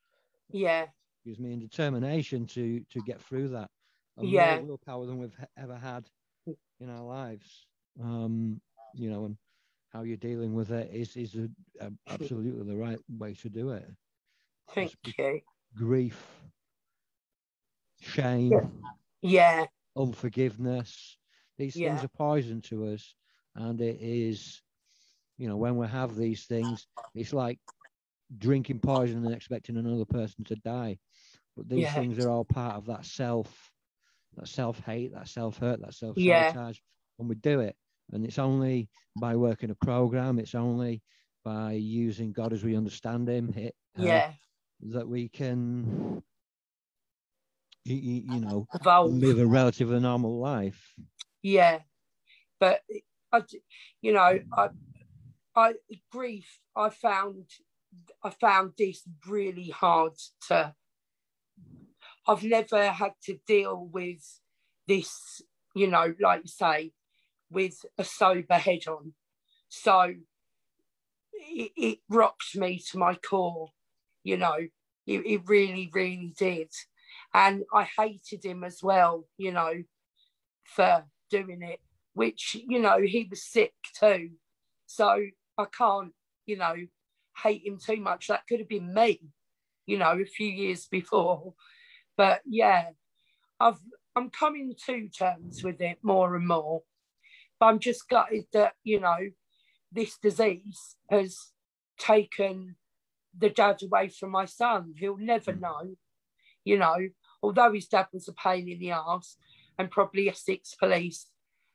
[0.49, 0.87] Yeah.
[1.25, 3.69] gives me, and determination to to get through that.
[4.17, 4.57] And Yeah.
[4.57, 6.09] more willpower than we've ever had
[6.79, 7.65] in our lives.
[7.99, 8.61] Um,
[8.93, 9.37] you know, and
[9.89, 11.49] how you're dealing with it is is a,
[11.79, 13.89] a, absolutely the right way to do it.
[14.73, 15.41] Thank you.
[15.75, 16.41] grief,
[18.01, 18.67] shame, Yeah.
[19.21, 19.65] Yeah.
[19.95, 21.17] unforgiveness.
[21.57, 23.15] These things are poison to us.
[23.55, 24.61] And it is,
[25.37, 27.59] you know, when we have these things, it's like
[28.37, 30.97] drinking poison and expecting another person to die.
[31.55, 31.93] But these Yeah.
[31.93, 33.71] things are all part of that self,
[34.37, 36.47] that self hate, that self hurt, that self Yeah.
[36.47, 36.79] sabotage.
[37.19, 37.75] And we do it.
[38.11, 41.01] And it's only by working a program, it's only
[41.43, 44.33] by using God as we understand Him, it, uh, Yeah.
[44.89, 46.23] That we can,
[47.85, 49.11] you, you know, Evolve.
[49.13, 50.93] live a relatively normal life.
[51.41, 51.79] Yeah.
[52.59, 52.81] But
[53.31, 53.43] I,
[54.01, 54.69] you know, I,
[55.55, 55.73] I
[56.11, 56.59] grief.
[56.75, 57.45] I found,
[58.23, 60.13] I found this really hard
[60.47, 60.73] to.
[62.27, 64.39] I've never had to deal with
[64.87, 65.41] this,
[65.75, 66.91] you know, like you say,
[67.49, 69.13] with a sober head on.
[69.69, 70.13] So
[71.33, 73.69] it, it rocked me to my core,
[74.23, 74.57] you know,
[75.07, 76.71] it, it really, really did.
[77.33, 79.73] And I hated him as well, you know,
[80.63, 81.79] for doing it,
[82.13, 84.31] which, you know, he was sick too.
[84.85, 85.25] So
[85.57, 86.13] I can't,
[86.45, 86.75] you know,
[87.41, 88.27] hate him too much.
[88.27, 89.21] That could have been me,
[89.85, 91.53] you know, a few years before.
[92.17, 92.89] But yeah,
[93.59, 93.79] I've
[94.15, 96.81] I'm coming to terms with it more and more.
[97.59, 99.17] But I'm just gutted that, you know,
[99.91, 101.37] this disease has
[101.97, 102.75] taken
[103.37, 104.93] the dad away from my son.
[104.97, 105.61] He'll never hmm.
[105.61, 105.95] know,
[106.63, 106.97] you know,
[107.41, 109.37] although his dad was a pain in the ass
[109.77, 111.27] and probably Essex police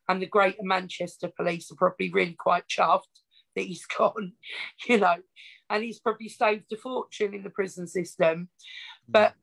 [0.08, 3.02] and the Greater Manchester police are probably really quite chuffed
[3.54, 4.32] that he's gone,
[4.88, 5.16] you know,
[5.68, 8.48] and he's probably saved a fortune in the prison system.
[9.06, 9.12] Hmm.
[9.12, 9.34] But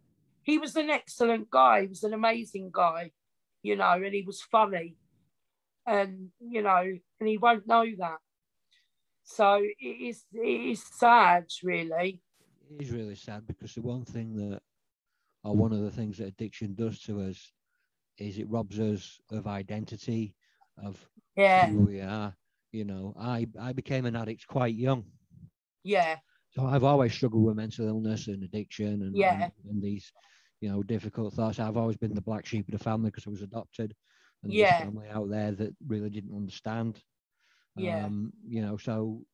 [0.43, 1.81] he was an excellent guy.
[1.81, 3.11] He was an amazing guy,
[3.61, 4.97] you know, and he was funny.
[5.85, 6.83] And, you know,
[7.19, 8.17] and he won't know that.
[9.23, 10.39] So it is it
[10.71, 12.21] is sad, really.
[12.69, 14.61] It is really sad because the one thing that,
[15.43, 17.53] or one of the things that addiction does to us,
[18.17, 20.35] is it robs us of identity,
[20.77, 22.35] of Yeah, who we are.
[22.71, 25.05] You know, I I became an addict quite young,
[25.83, 26.17] yeah,
[26.51, 29.33] so I've always struggled with mental illness and addiction and Yeah.
[29.33, 30.11] and, and these,
[30.61, 31.59] you know, difficult thoughts.
[31.59, 33.95] I've always been the black sheep of the family because I was adopted,
[34.43, 34.77] and there's Yeah.
[34.85, 37.01] family out there that really didn't understand.
[37.75, 38.05] Yeah.
[38.05, 39.25] Um, you know, so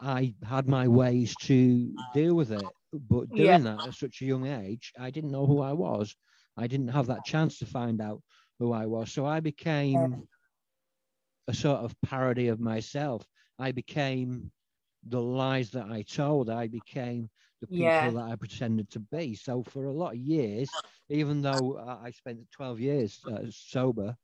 [0.00, 3.64] I had my ways to deal with it, but doing Yeah.
[3.64, 6.16] that at such a young age, I didn't know who I was.
[6.56, 8.22] I didn't have that chance to find out
[8.58, 9.12] who I was.
[9.12, 10.26] So I became
[11.48, 13.26] a sort of parody of myself.
[13.58, 14.52] I became
[15.04, 16.50] the lies that I told.
[16.50, 17.30] I became
[17.60, 18.12] the people Yeah.
[18.12, 19.34] that I pretended to be.
[19.34, 20.78] So for a lot of years,
[21.08, 24.16] even though I I spent 12 years uh, sober,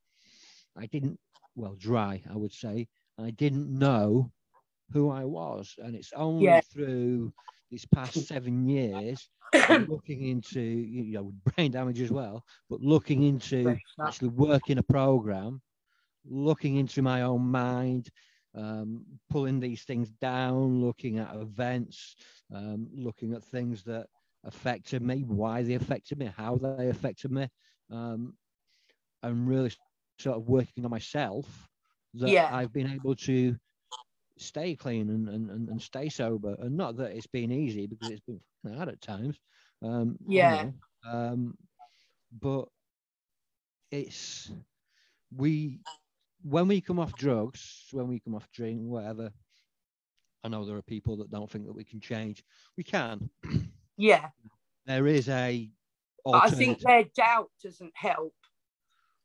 [0.76, 1.20] I didn't,
[1.55, 2.88] well, dry, I would say,
[3.18, 4.32] I didn't know
[4.92, 5.74] who I was.
[5.78, 6.61] And it's only Yeah.
[6.61, 7.32] through
[7.70, 9.28] these past seven years,
[9.68, 15.61] looking into, you know, brain damage as well, but looking into actually working a program,
[16.24, 18.11] looking into my own mind,
[18.55, 22.16] um, pulling these things down, looking at events,
[22.55, 24.07] um, looking at things that
[24.44, 27.48] affected me, why they affected me, how they affected me,
[27.90, 28.36] um,
[29.22, 29.70] and really
[30.18, 31.46] sort of working on myself
[32.14, 32.54] that Yeah.
[32.54, 33.56] I've been able to
[34.38, 36.56] stay clean and, and, and, stay sober.
[36.58, 38.40] And not that it's been easy because it's been
[38.74, 39.38] hard at times.
[39.82, 40.70] Um, you Yeah.
[41.04, 41.58] know, um,
[42.40, 42.68] but
[43.90, 44.50] it's
[45.36, 45.80] we
[46.42, 49.32] when we come off drugs, when we come off drink, whatever.
[50.42, 52.44] I know there are people that don't think that we can change.
[52.76, 53.30] We can.
[53.96, 54.28] Yeah.
[54.86, 55.70] There is a.
[56.24, 58.34] But I think their doubt doesn't help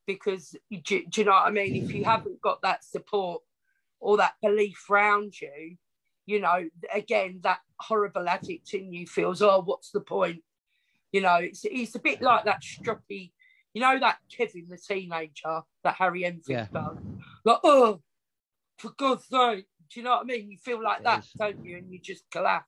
[0.09, 1.75] because do, do you know what I mean?
[1.75, 3.43] If you haven't got that support
[3.99, 5.77] or that belief around you,
[6.25, 10.41] you know, again, that horrible addict in you feels, oh, what's the point?
[11.11, 13.33] You know, it's it's a bit like that stroppy,
[13.75, 16.67] you know, that Kevin the teenager that Harry Enfield Yeah.
[16.73, 16.97] does.
[17.45, 18.01] Like, oh,
[18.79, 19.67] for God's sake.
[19.91, 20.49] Do you know what I mean?
[20.49, 21.31] You feel like It that, is.
[21.37, 21.77] don't you?
[21.77, 22.65] And you just collapse.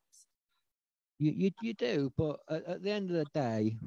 [1.18, 3.78] You, you, you do, but at, at the end of the day,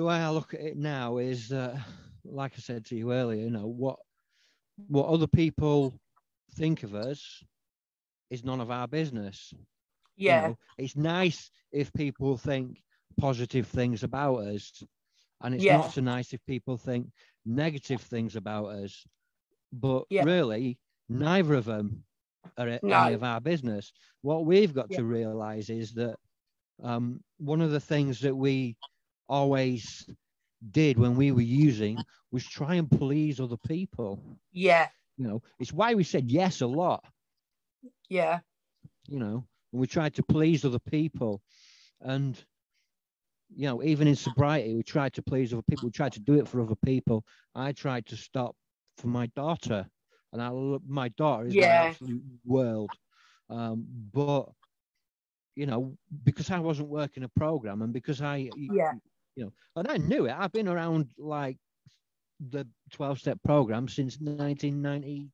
[0.00, 1.78] the way I look at it now is, uh,
[2.24, 3.98] like I said to you earlier, you know what
[4.88, 5.92] what other people
[6.54, 7.44] think of us
[8.30, 9.52] is none of our business.
[10.16, 10.40] you Yeah.
[10.40, 10.56] know.
[10.78, 12.82] it's nice if people think
[13.18, 14.82] positive things about us,
[15.42, 15.76] and it's Yeah.
[15.76, 17.06] not so nice if people think
[17.44, 19.06] negative things about us.
[19.70, 20.24] But Yeah.
[20.24, 20.78] really,
[21.10, 22.04] neither of them
[22.56, 23.04] are No.
[23.04, 23.92] any of our business.
[24.22, 24.96] What we've got Yeah.
[24.98, 26.16] to realize is that
[26.82, 28.76] um, one of the things that we
[29.30, 30.08] always
[30.72, 34.20] did when we were using was try and please other people.
[34.52, 34.88] Yeah.
[35.16, 37.04] You know, it's why we said yes a lot
[38.08, 38.40] Yeah.
[39.08, 41.40] you know, and we tried to please other people.
[42.00, 42.36] And,
[43.54, 45.86] you know, even in sobriety, we tried to please other people.
[45.88, 47.24] We tried to do it for other people.
[47.54, 48.54] I tried to stop
[48.96, 49.86] for my daughter,
[50.32, 52.90] and I, lo- my daughter is my absolute world.
[53.50, 54.46] Um, but,
[55.56, 58.92] you know, because I wasn't working a program and because I, Yeah.
[59.36, 60.34] You know, and I knew it.
[60.36, 61.56] I've been around like
[62.50, 65.30] the 12 step program since 1992,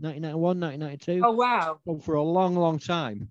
[0.00, 1.78] 1991, 1992 Oh, wow.
[1.84, 3.28] well, for a long, long time.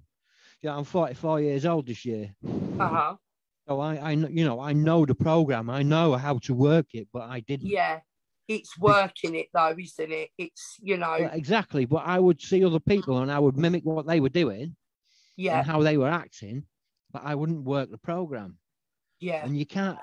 [0.61, 2.33] Yeah, I'm 44 years old this year.
[2.79, 3.15] Uh huh.
[3.67, 5.69] So I, I, you know, I know the program.
[5.69, 7.67] I know how to work it, but I didn't.
[7.67, 7.99] Yeah.
[8.47, 10.29] It's working it though, isn't it?
[10.37, 11.83] It's, you know, exactly.
[11.85, 14.75] But I would see other people and I would mimic what they were doing
[15.35, 15.59] yeah.
[15.59, 16.63] and how they were acting,
[17.11, 18.57] but I wouldn't work the program.
[19.19, 19.45] Yeah.
[19.45, 19.97] And you can't.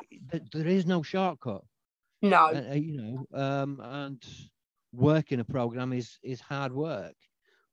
[0.52, 1.62] There is no shortcut.
[2.22, 2.46] No.
[2.46, 4.24] uh, uh, you know, um, and
[4.92, 7.14] working a program is is hard work.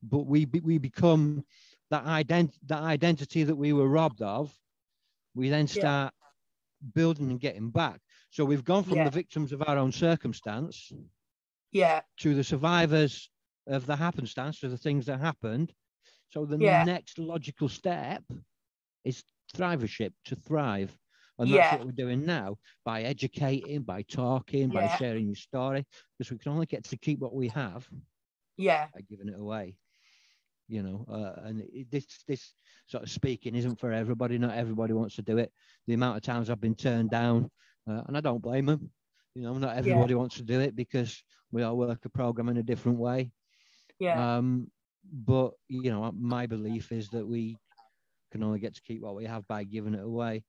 [0.04, 1.44] But we be, we become
[1.90, 4.54] that ident that identity that we were robbed of.
[5.36, 5.82] We then Yeah.
[5.82, 6.14] start
[6.94, 8.02] building and getting back.
[8.32, 9.06] So we've gone from Yeah.
[9.06, 10.92] the victims of our own circumstance
[11.72, 12.02] Yeah.
[12.18, 13.30] to the survivors
[13.68, 15.74] of the happenstance, of the things that happened.
[16.30, 16.84] So the Yeah.
[16.84, 18.24] next logical step
[19.04, 19.24] is
[19.54, 20.98] thrivership, to thrive.
[21.42, 21.58] And Yeah.
[21.58, 24.98] that's what we're doing now by educating, by talking, by Yeah.
[24.98, 25.86] sharing your story,
[26.18, 27.90] because we can only get to keep what we have
[28.58, 28.90] Yeah.
[28.94, 29.76] by giving it away.
[30.68, 32.54] You know, uh, and it, this this
[32.86, 34.38] sort of speaking isn't for everybody.
[34.38, 35.52] Not everybody wants to do it.
[35.88, 37.50] The amount of times I've been turned down,
[37.88, 38.92] uh, and I don't blame them.
[39.34, 42.58] You know, not everybody wants to do it because we all work a program in
[42.58, 43.32] a different way.
[44.00, 44.38] Yeah.
[44.38, 44.72] Um,
[45.12, 47.58] but you know, my belief is that we
[48.32, 50.46] can only get to keep what we have by giving it away.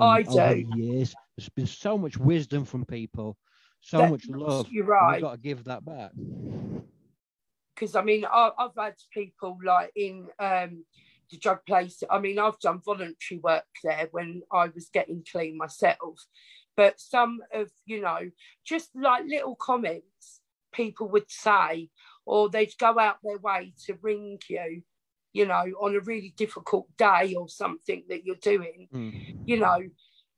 [0.00, 0.66] I over do.
[0.76, 3.36] years, there's been so much wisdom from people,
[3.80, 4.68] so That- much love.
[4.70, 5.14] You're right.
[5.14, 6.12] We've got to give that back.
[7.74, 10.84] because I mean I, I've had people like in um,
[11.30, 12.02] the drug place.
[12.08, 16.20] I mean I've done voluntary work there when I was getting clean myself,
[16.76, 18.30] but some of you know
[18.64, 20.40] just like little comments
[20.72, 21.88] people would say,
[22.26, 24.82] or they'd go out their way to ring you,
[25.34, 29.46] you know, on a really difficult day or something that you're doing, Mm.
[29.46, 29.80] you know,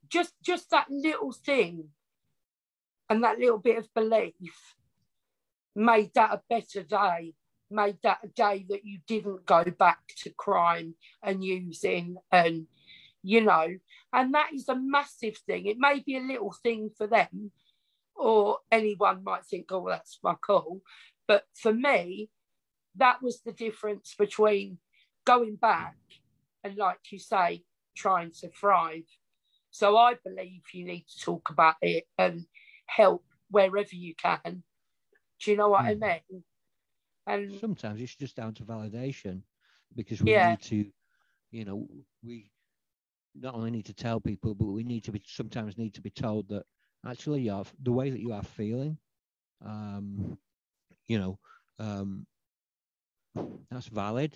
[0.09, 1.91] just just that little thing
[3.09, 4.75] and that little bit of belief
[5.75, 7.35] made that a better day
[7.71, 12.67] made that a day that you didn't go back to crime and using and
[13.23, 13.67] you know
[14.13, 17.51] and that is a massive thing it may be a little thing for them
[18.15, 20.81] or anyone might think oh that's my call.
[21.27, 22.31] but for me
[22.95, 24.79] that was the difference between
[25.27, 25.97] going back
[26.65, 27.65] and like you say
[27.97, 29.05] trying to thrive
[29.71, 32.47] so i believe you need to talk about it and
[32.87, 34.63] help wherever you can
[35.43, 35.87] do you know what Mm.
[35.87, 36.45] i mean
[37.27, 39.43] and Sometimes it's just down to validation
[39.95, 40.49] because we Yeah.
[40.49, 40.91] need to,
[41.51, 41.89] you know,
[42.23, 42.51] we
[43.35, 46.11] not only need to tell people, but we need to be sometimes need to be
[46.11, 46.65] told that
[47.07, 48.99] actually you are, the way that you are feeling,
[49.65, 50.39] um,
[51.07, 51.39] you know,
[51.79, 52.27] um,
[53.71, 54.33] that's valid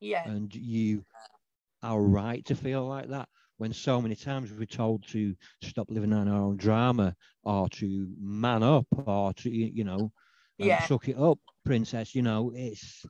[0.00, 1.04] yeah and you
[1.82, 3.28] are right to feel like that.
[3.58, 8.14] when so many times we're told to stop living on our own drama or to
[8.18, 10.06] man up or to you know
[10.58, 10.78] Yeah.
[10.78, 13.06] suck it up princess you know it's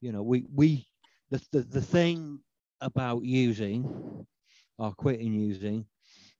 [0.00, 0.86] you know we we
[1.30, 2.40] the, the the thing
[2.80, 4.26] about using
[4.78, 5.86] or quitting using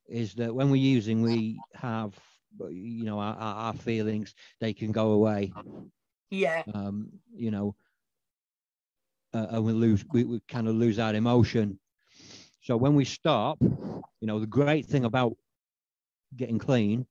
[0.07, 2.19] is that when we're using we have
[2.69, 5.53] you know our, our our feelings they can go away
[6.31, 6.63] Yeah.
[6.73, 7.75] um, you know,
[9.33, 11.79] uh, and we lose, we, we kind of lose our emotion.
[12.61, 15.35] So when we stop, you know, the great thing about
[16.35, 17.05] getting clean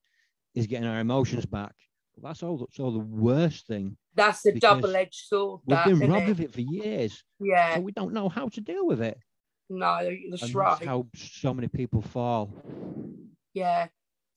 [0.54, 1.72] is getting our emotions back.
[2.14, 2.58] But that's all.
[2.58, 3.96] That's all the worst thing.
[4.14, 5.60] That's a double-edged sword.
[5.66, 6.30] We've That, been robbed it?
[6.32, 7.74] of it for years, Yeah.
[7.74, 9.18] so we don't know how to deal with it.
[9.68, 9.98] No,
[10.30, 10.70] that's and right.
[10.70, 12.52] that's how so many people fall.
[13.54, 13.86] yeah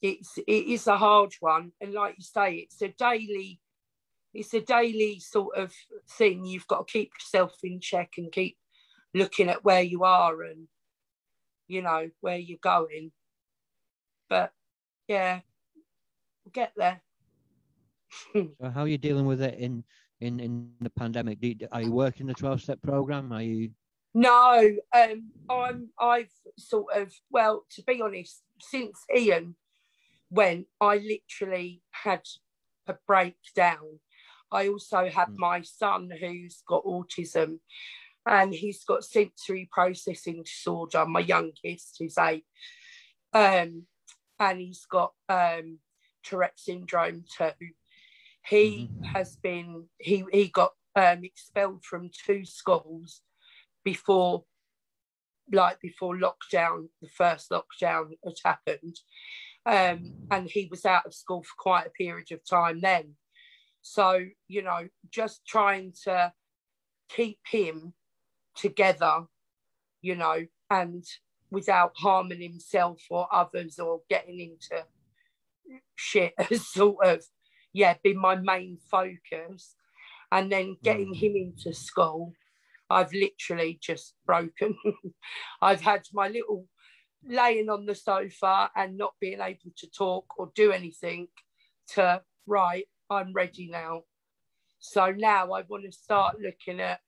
[0.01, 3.59] it's it is a hard one and like you say it's a daily
[4.33, 5.73] it's a daily sort of
[6.09, 8.57] thing you've got to keep yourself in check and keep
[9.13, 10.67] looking at where you are and
[11.67, 13.11] you know where you're going
[14.29, 14.51] but
[15.07, 15.39] yeah
[16.43, 17.01] we'll get there
[18.33, 19.83] So how are you dealing with it in
[20.21, 21.39] in in the pandemic?
[21.39, 23.31] Do you, are you working the twelve step program?
[23.31, 23.71] Are you?
[24.13, 25.89] No, um, I'm.
[25.99, 27.11] I've sort of.
[27.29, 29.55] Well, to be honest, since Ian
[30.29, 32.21] went, I literally had
[32.87, 33.99] a breakdown.
[34.53, 35.37] I also have Mm.
[35.37, 37.59] my son who's got autism,
[38.25, 41.05] and he's got sensory processing disorder.
[41.05, 42.45] My youngest, who's eight,
[43.33, 43.87] um,
[44.39, 45.79] and he's got um,
[46.23, 47.73] Tourette syndrome too.
[48.45, 49.05] He Mhm.
[49.13, 49.89] has been.
[49.99, 53.21] He he got um, expelled from two schools
[53.83, 54.45] before
[55.51, 58.97] like before lockdown the first lockdown had happened
[59.65, 63.15] um, and he was out of school for quite a period of time then
[63.83, 66.33] so you know just trying to
[67.09, 67.93] keep him
[68.55, 69.25] together
[70.01, 71.05] you know and
[71.51, 74.83] without harming himself or others or getting into
[75.95, 77.23] shit has sort of
[77.73, 79.75] yeah been my main focus
[80.31, 81.17] and then getting Mm.
[81.17, 82.33] him into school
[82.89, 84.77] I've literally just broken.
[85.61, 86.67] I've had my little
[87.25, 91.29] laying on the sofa and not being able to talk or do anything
[91.93, 94.03] to right, I'm ready now.
[94.79, 96.99] So now I want to start looking at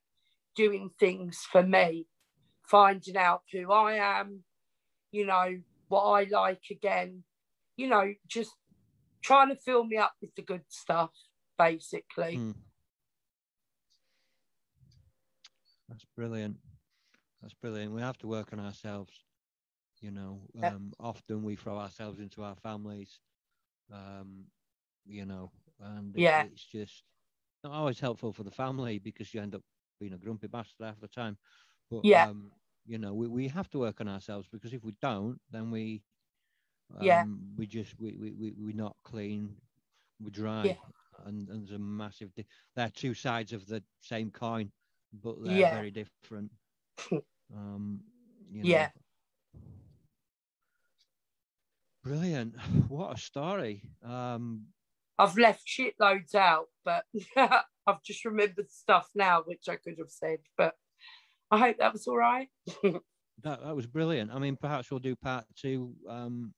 [0.54, 2.06] doing things for me,
[2.68, 4.44] finding out who I am,
[5.12, 7.22] you know, what I like again,
[7.76, 8.54] you know, just
[9.22, 11.10] trying to fill me up with the good stuff,
[11.58, 12.36] basically.
[12.36, 12.52] Hmm.
[15.88, 16.56] That's brilliant.
[17.40, 17.92] That's brilliant.
[17.92, 19.12] We have to work on ourselves.
[20.00, 20.74] You know, Yeah.
[20.74, 23.20] um, often we throw ourselves into our families.
[23.90, 24.46] Um,
[25.04, 25.50] you know,
[25.80, 26.44] and Yeah.
[26.44, 27.04] it's just
[27.64, 29.62] not always helpful for the family because you end up
[30.00, 31.36] being a grumpy bastard half the time.
[31.90, 32.26] But Yeah.
[32.28, 32.50] um,
[32.86, 36.02] you know, we, we have to work on ourselves because if we don't, then we
[36.98, 37.24] um, Yeah.
[37.56, 39.56] we just we, we, we we're not clean,
[40.20, 40.64] we're dry.
[40.64, 40.74] Yeah.
[41.24, 42.46] And, and there's a massive di-
[42.76, 44.70] they're two sides of the same coin
[45.22, 45.70] but they're Yeah.
[45.70, 46.50] very different.
[47.54, 48.00] um,
[48.50, 48.70] you know.
[48.70, 48.90] Yeah.
[52.02, 52.54] Brilliant.
[52.88, 53.82] What a story.
[54.02, 54.66] Um,
[55.18, 57.04] I've left shitloads out, but
[57.36, 60.38] I've just remembered stuff now which I could have said.
[60.56, 60.74] But
[61.50, 62.48] I hope that was all right.
[62.82, 63.02] that,
[63.62, 64.30] that was brilliant.
[64.32, 66.52] I mean, perhaps we'll do part two um,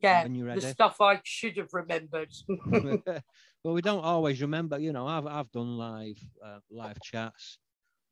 [0.00, 2.30] Yeah, when you're the stuff I should have remembered.
[2.66, 4.78] well, we don't always remember.
[4.78, 7.58] You know, I've I've done live uh, live chats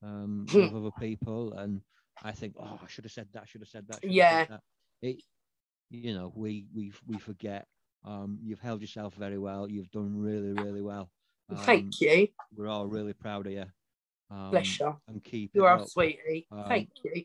[0.02, 1.80] um, with other people, and
[2.22, 3.48] I think, oh, I should have said that.
[3.48, 4.00] Should have said that.
[4.00, 4.38] should have Yeah.
[4.40, 4.60] said that.
[5.00, 5.22] It,
[5.90, 7.66] you know, we we we forget.
[8.04, 9.68] Um, you've held yourself very well.
[9.70, 11.10] You've done really really well.
[11.50, 12.28] Um, Thank you.
[12.56, 13.64] We're all really proud of you.
[14.30, 14.96] Um, Bless you.
[15.08, 15.88] And keep You are up.
[15.88, 16.46] sweetie.
[16.50, 17.24] Um, Thank you.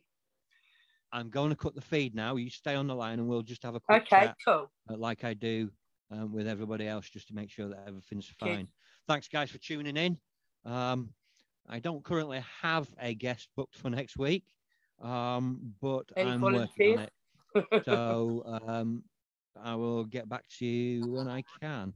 [1.11, 2.35] I'm going to cut the feed now.
[2.37, 4.71] You stay on the line, and we'll just have a quick Okay, chat cool.
[4.89, 5.69] uh, like I do
[6.11, 8.67] um, with everybody else, just to make sure that everything's fine.
[9.07, 10.17] Thanks, guys, for tuning in.
[10.65, 11.09] Um,
[11.69, 14.43] I don't currently have a guest booked for next week,
[15.01, 17.83] um, but Any I'm working on it.
[17.85, 19.03] So um,
[19.61, 21.93] I will get back to you when I can.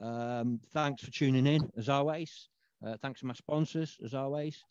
[0.00, 2.48] Um, thanks for tuning in, as always.
[2.84, 4.64] Uh, thanks to my sponsors, as always.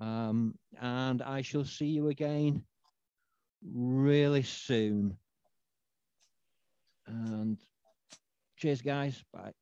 [0.00, 2.64] Um, and I shall see you again
[3.74, 5.16] really soon.
[7.06, 7.58] And
[8.56, 9.22] cheers, guys.
[9.32, 9.52] Bye.